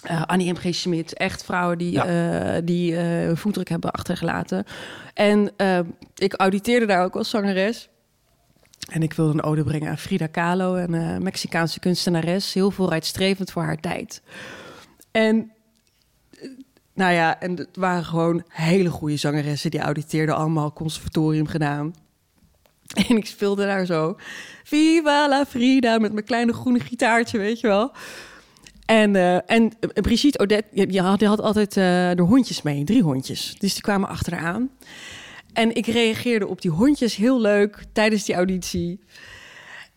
[0.02, 0.76] eh, Annie M.G.
[0.76, 4.64] Schmidt, echt vrouwen die, eh, die eh, voetdruk hebben achtergelaten.
[5.14, 5.52] En
[6.16, 7.90] ik auditeerde daar ook als zangeres.
[8.90, 12.54] En ik wilde een ode brengen aan Frida Kahlo, een eh, Mexicaanse kunstenares.
[12.54, 14.22] Heel vooruitstrevend voor haar tijd.
[15.12, 15.52] En
[16.32, 16.50] eh,
[16.94, 19.72] nou ja, en het waren gewoon hele goede zangeressen.
[19.72, 21.94] Die auditeerden allemaal conservatorium gedaan.
[23.08, 24.16] En ik speelde daar zo.
[24.64, 27.92] Viva la Frida met mijn kleine groene gitaartje, weet je wel.
[28.86, 31.84] En, eh, en Brigitte Odette, die had, die had altijd eh
[32.16, 33.56] de hondjes mee, drie hondjes.
[33.58, 34.70] Dus die kwamen achteraan.
[35.54, 39.00] En ik reageerde op die hondjes heel leuk tijdens die auditie.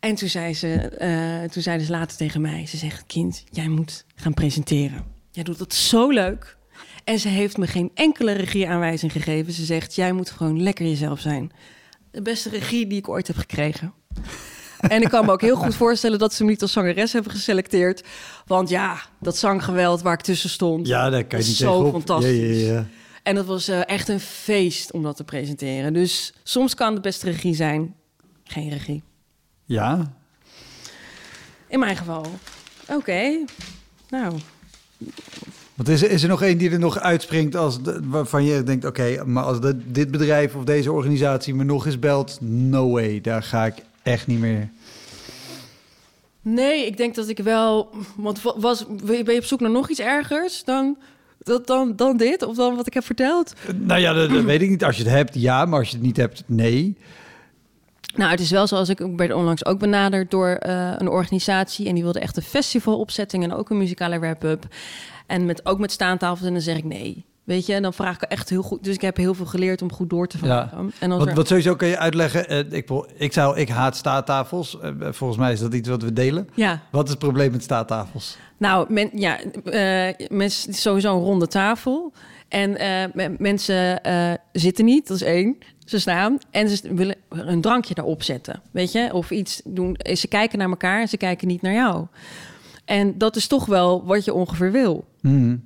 [0.01, 3.69] En toen, zei ze, eh, toen zeiden ze later tegen mij, ze zegt, kind, jij
[3.69, 5.05] moet gaan presenteren.
[5.31, 6.57] Jij doet dat zo leuk.
[7.05, 9.53] En ze heeft me geen enkele regieaanwijzing gegeven.
[9.53, 11.53] Ze zegt, jij moet gewoon lekker jezelf zijn.
[12.11, 13.93] De beste regie die ik ooit heb gekregen.
[14.89, 17.33] En ik kan me ook heel goed voorstellen dat ze me niet als zangeres hebben
[17.33, 18.05] geselecteerd.
[18.47, 20.87] Want ja, dat zanggeweld waar ik tussen stond.
[20.87, 21.93] Ja, daar kan je niet zo tegenop.
[21.93, 22.61] fantastisch.
[22.61, 22.87] Ja, ja, ja.
[23.25, 25.93] En dat was eh, echt een feest om dat te presenteren.
[25.93, 27.95] Dus soms kan de beste regie zijn
[28.45, 29.03] geen regie.
[29.65, 30.13] ja,
[31.69, 32.27] In mijn geval.
[32.89, 33.45] Oké.
[34.11, 34.35] Nou,
[35.75, 38.63] Want is, er- is er nog één die er nog uitspringt als de- waarvan je
[38.63, 42.91] denkt: oké, maar als de- dit bedrijf of deze organisatie me nog eens belt, no
[42.91, 44.69] way, daar ga ik echt niet meer.
[46.43, 47.91] nee, ik denk dat ik wel...
[48.17, 50.97] Want wa- was, ben je op zoek naar nog iets ergers dan,
[51.45, 52.43] dat- dan, dan dit?
[52.43, 53.53] Of dan wat ik heb verteld?
[53.75, 54.85] Nou ja, dat, dat weet ik niet.
[54.85, 56.97] Als je het hebt, ja, maar als je het niet hebt, nee.
[58.17, 61.89] Nou, het is wel zoals ik ik werd onlangs ook benaderd door eh, een organisatie.
[61.89, 64.65] En die wilde echt een festival opzetten en ook een muzikale wrap-up.
[65.27, 66.47] En met, ook met staantafels.
[66.47, 67.25] En dan zeg ik nee.
[67.45, 68.85] Weet je, en dan vraag ik echt heel goed.
[68.85, 70.93] Dus ik heb heel veel geleerd om goed door te vragen.
[71.01, 72.49] En als Wat, er- wat sowieso kan je uitleggen.
[72.49, 74.79] eh, ik, ik, zou, ik haat staattafels.
[74.81, 76.49] Eh, volgens mij is dat iets wat we delen.
[76.55, 78.37] Ja, Wat is het probleem met staattafels?
[78.59, 82.13] nou, men, ja, eh mensen, sowieso een ronde tafel.
[82.49, 82.71] En
[83.15, 84.01] me- mensen
[84.53, 85.57] zitten niet, dat is één.
[85.85, 88.63] Ze staan en ze willen een drankje daarop zetten.
[88.71, 89.97] Weet je, of iets doen.
[90.15, 92.07] Ze kijken naar elkaar en ze kijken niet naar jou.
[92.85, 95.05] En dat is toch wel wat je ongeveer wil.
[95.21, 95.57] Mhm.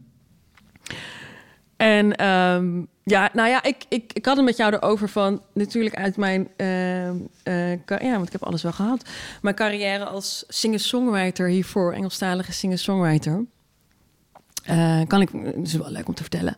[1.79, 5.95] En ehm, ja, nou ja, ik, ik, ik had het met jou erover van natuurlijk
[5.95, 9.09] uit mijn, ehm, eh, ja, want ik heb alles wel gehad.
[9.43, 13.45] Mijn carrière als singer-songwriter hiervoor, Engelstalige singer-songwriter.
[14.65, 16.57] Eh, kan ik, het is wel leuk om te vertellen.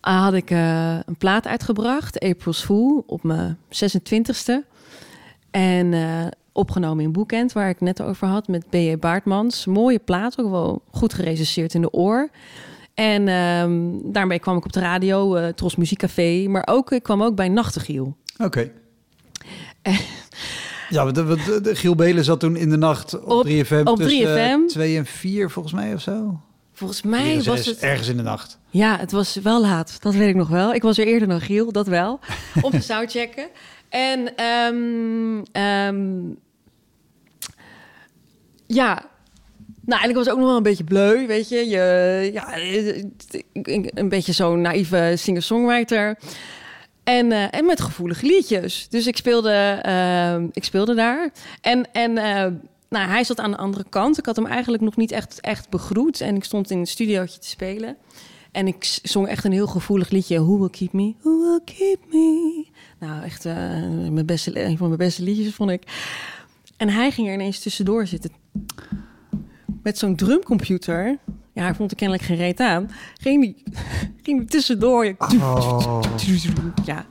[0.00, 4.64] Ah, had ik eh, een plaat uitgebracht, April's Fool, op mijn 26e.
[5.50, 8.96] En eh, opgenomen in Boekend, waar ik net over had, met B.J.
[8.96, 9.66] Baartmans.
[9.66, 12.30] Mooie plaat, ook wel goed gerecenseerd in de oor.
[12.98, 16.46] En ehm, daarmee kwam ik op de radio, eh Tros Muziekcafé.
[16.48, 18.16] Maar ook, ik kwam ook bij Nachtegiel.
[18.38, 18.70] Oké.
[19.82, 19.98] Eh.
[20.88, 21.12] Ja, de,
[21.46, 24.66] de- de Giel Belen zat toen in de nacht op, Op- 3FM op tussen 3FM.
[24.72, 26.40] 2 en 4 volgens mij of zo.
[26.72, 27.78] Volgens mij was zes, het...
[27.78, 28.58] Ergens in de nacht.
[28.70, 29.96] Ja, het was wel laat.
[30.02, 30.74] Dat weet ik nog wel.
[30.74, 32.20] Ik was er eerder dan Giel, dat wel.
[32.62, 33.48] Om te soundchecken.
[33.88, 36.20] En ehm, ehm,
[38.66, 39.02] ja,
[39.88, 41.68] nou, en ik was ook nog wel een beetje bleu, weet je.
[41.68, 42.56] je ja,
[43.94, 46.18] een beetje zo'n naïeve singer-songwriter.
[47.04, 48.88] En, eh, en met gevoelige liedjes.
[48.88, 51.32] Dus ik speelde, ehm, ik speelde daar.
[51.60, 52.52] En, en eh,
[52.88, 54.18] nou, hij zat aan de andere kant.
[54.18, 56.20] Ik had hem eigenlijk nog niet echt, echt begroet.
[56.20, 57.96] En ik stond in het studiootje te spelen.
[58.52, 60.44] En ik zong echt een heel gevoelig liedje.
[60.44, 61.14] Who will keep me?
[61.20, 62.66] Who will keep me?
[62.98, 63.54] Nou, echt eh,
[64.10, 65.82] mijn beste, een van mijn beste liedjes, vond ik.
[66.76, 68.30] En hij ging er ineens tussendoor zitten.
[69.88, 71.18] Met zo'n drumcomputer.
[71.52, 72.90] Ja, hij vond er kennelijk geen reet aan.
[73.20, 73.62] Ging die,
[74.24, 75.14] ging die tussendoor.
[75.18, 76.02] Oh.
[76.84, 77.06] Ja.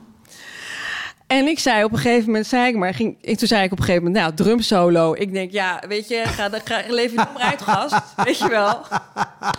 [1.26, 3.72] En ik zei op een gegeven moment, zei ik maar, ging, ik, toen zei ik
[3.72, 5.14] op een gegeven moment, nou, drum solo.
[5.14, 8.02] Ik denk, ja, weet je, ga, ga leef je dan maar uit, gast.
[8.24, 8.82] Weet je wel.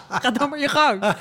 [0.10, 1.16] Ga dan maar je gang.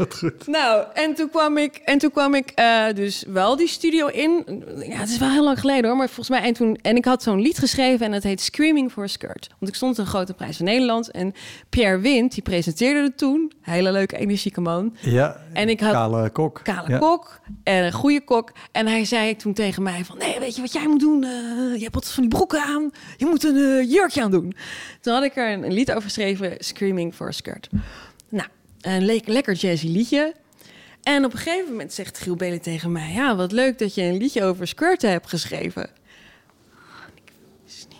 [0.00, 0.46] Wat goed.
[0.46, 4.44] Nou, en toen kwam ik, en toen kwam ik eh, dus wel die studio in.
[4.88, 6.40] Ja, het is wel heel lang geleden hoor, maar volgens mij.
[6.48, 9.48] En, toen, en ik had zo'n lied geschreven en het heet Screaming for a Skirt.
[9.58, 11.10] Want ik stond een grote prijs van Nederland.
[11.10, 11.32] En
[11.68, 13.52] Pierre Wind, die presenteerde het toen.
[13.60, 14.96] Hele leuke, energieke man.
[15.00, 16.60] Ja, En ik had- kale kok.
[16.62, 16.98] Kale Ja.
[16.98, 18.52] kok en een goede kok.
[18.72, 20.18] En hij zei toen tegen mij van...
[20.18, 21.24] nee, weet je wat jij moet doen?
[21.24, 21.30] Eh,
[21.74, 22.90] je hebt wat van die broeken aan.
[23.16, 24.54] Je moet een eh, jurkje aan doen.
[25.00, 26.54] Toen had ik er een, een lied over geschreven.
[26.58, 27.68] Screaming for a Skirt.
[28.80, 30.34] Een le- lekker jazzy liedje.
[31.02, 33.12] En op een gegeven moment zegt Giel Belen tegen mij...
[33.12, 35.90] ja, wat leuk dat je een liedje over skirten hebt geschreven.
[37.14, 37.32] Ik
[37.64, 37.98] wist niet.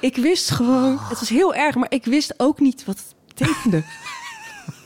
[0.00, 0.98] Ik wist gewoon...
[0.98, 3.82] Het was heel erg, maar ik wist ook niet wat het betekende.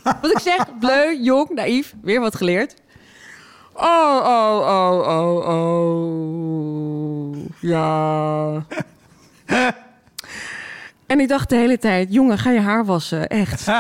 [0.23, 2.75] Wat ik zeg, bleu, jong, naïef, weer wat geleerd.
[3.75, 7.37] Oh, oh, oh, oh, oh.
[7.61, 8.67] Ja.
[11.11, 13.67] En ik dacht de hele tijd, jongen, ga je haar wassen, echt.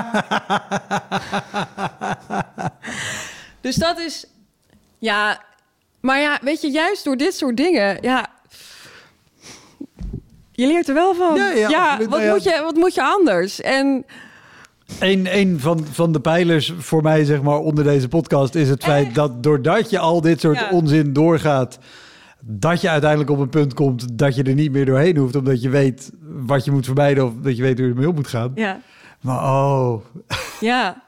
[3.60, 4.26] dus dat is,
[4.98, 5.42] ja,
[6.00, 8.26] maar ja, weet je, juist door dit soort dingen, ja,
[10.52, 11.36] je leert er wel van.
[11.36, 12.10] Ja, ja, absoluut.
[12.10, 12.32] wat, Nou ja.
[12.32, 13.60] moet je, wat moet je anders?
[13.60, 14.04] En
[14.98, 18.84] Een, een van, van de pijlers voor mij, zeg maar, onder deze podcast is het
[18.84, 21.78] feit dat doordat je al dit soort onzin doorgaat,
[22.40, 25.62] dat je uiteindelijk op een punt komt dat je er niet meer doorheen hoeft, omdat
[25.62, 28.26] je weet wat je moet vermijden of dat je weet hoe je ermee om moet
[28.26, 28.52] gaan.
[28.54, 28.80] ja,
[29.20, 30.04] Maar oh,
[30.60, 31.02] ja.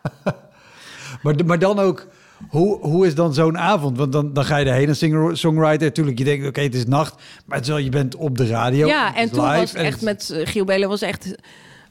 [1.22, 2.07] maar, maar dan ook,
[2.49, 3.99] hoe, hoe is dan zo'n avond?
[3.99, 5.87] Want dan, dan ga je erheen als singer-songwriter.
[5.87, 7.14] Natuurlijk, je denkt, oké, het is nacht,
[7.47, 8.87] maar het is wel, je bent op de radio.
[8.87, 11.35] Ja, en toen live was het en echt met uh, Giel Belen was echt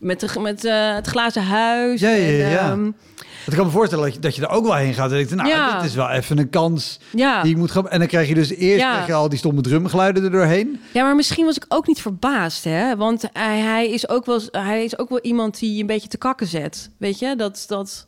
[0.01, 2.01] met, de, met uh, het glazen huis.
[2.01, 2.87] Ja, ja, ja, ehm,
[3.45, 5.09] Ik kan me voorstellen dat je, dat je er ook wel heen gaat.
[5.11, 5.75] En denkt, nou, Ja.
[5.79, 7.41] dit is wel even een kans ja.
[7.41, 7.89] die ik moet gaan.
[7.89, 8.91] En dan krijg je dus eerst Ja.
[8.91, 10.81] krijg je al die stomme drumgeluiden er doorheen.
[10.93, 12.95] ja, maar misschien was ik ook niet verbaasd, hè?
[12.95, 16.17] Want hij, hij is ook wel, hij is ook wel iemand die een beetje te
[16.17, 17.35] kakken zet, weet je?
[17.35, 18.05] Dat, dat,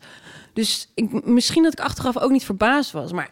[0.54, 3.30] dus ik, misschien dat ik achteraf ook niet verbaasd was, maar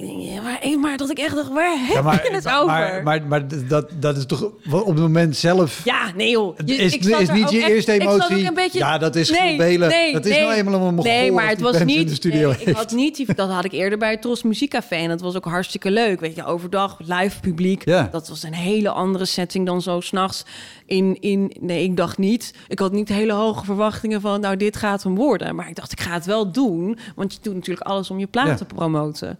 [0.00, 2.66] ja, maar, maar dat ik echt dacht, waar heb Ja, maar, je het maar, over?
[2.66, 5.80] maar, maar, maar dat, dat is toch op het moment zelf.
[5.84, 6.56] ja, nee joh.
[6.56, 7.00] Het Je- is, ik
[7.32, 8.46] niet je echt- eerste ik emotie.
[8.46, 9.88] een beetje- Ja, dat is Nee, nee, Belen.
[9.88, 10.40] nee, dat is nee.
[10.40, 11.96] nou eenmaal een mogol Nee, maar het was niet.
[11.96, 14.42] in de studio nee, ik had niet die, dat had ik eerder bij het Tros
[14.42, 16.20] Muziekcafé en dat was ook hartstikke leuk.
[16.20, 17.84] Weet je, overdag live publiek.
[17.84, 18.08] Ja.
[18.12, 20.44] Dat was een hele andere setting dan zo s'nachts
[20.86, 21.52] in, in.
[21.60, 22.54] Nee, ik dacht niet.
[22.68, 24.40] Ik had niet hele hoge verwachtingen van.
[24.40, 25.54] Nou, dit gaat hem worden.
[25.54, 28.26] Maar ik dacht, ik ga het wel doen, want je doet natuurlijk alles om je
[28.26, 28.54] plaat Ja.
[28.54, 29.38] te promoten.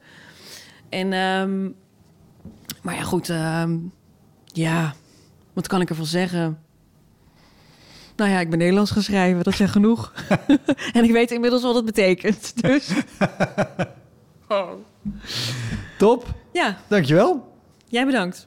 [0.88, 1.62] En, ehm,
[2.82, 3.28] maar ja, goed.
[3.28, 3.76] ehm,
[4.44, 4.94] ja,
[5.52, 6.58] wat kan ik ervan zeggen?
[8.16, 10.12] Nou ja, ik ben Nederlands geschreven, dat zegt genoeg.
[10.92, 12.62] en ik weet inmiddels wat het betekent.
[12.62, 12.90] Dus
[14.48, 14.70] oh.
[15.98, 17.52] Top, ja, dankjewel.
[17.88, 18.46] jij bedankt.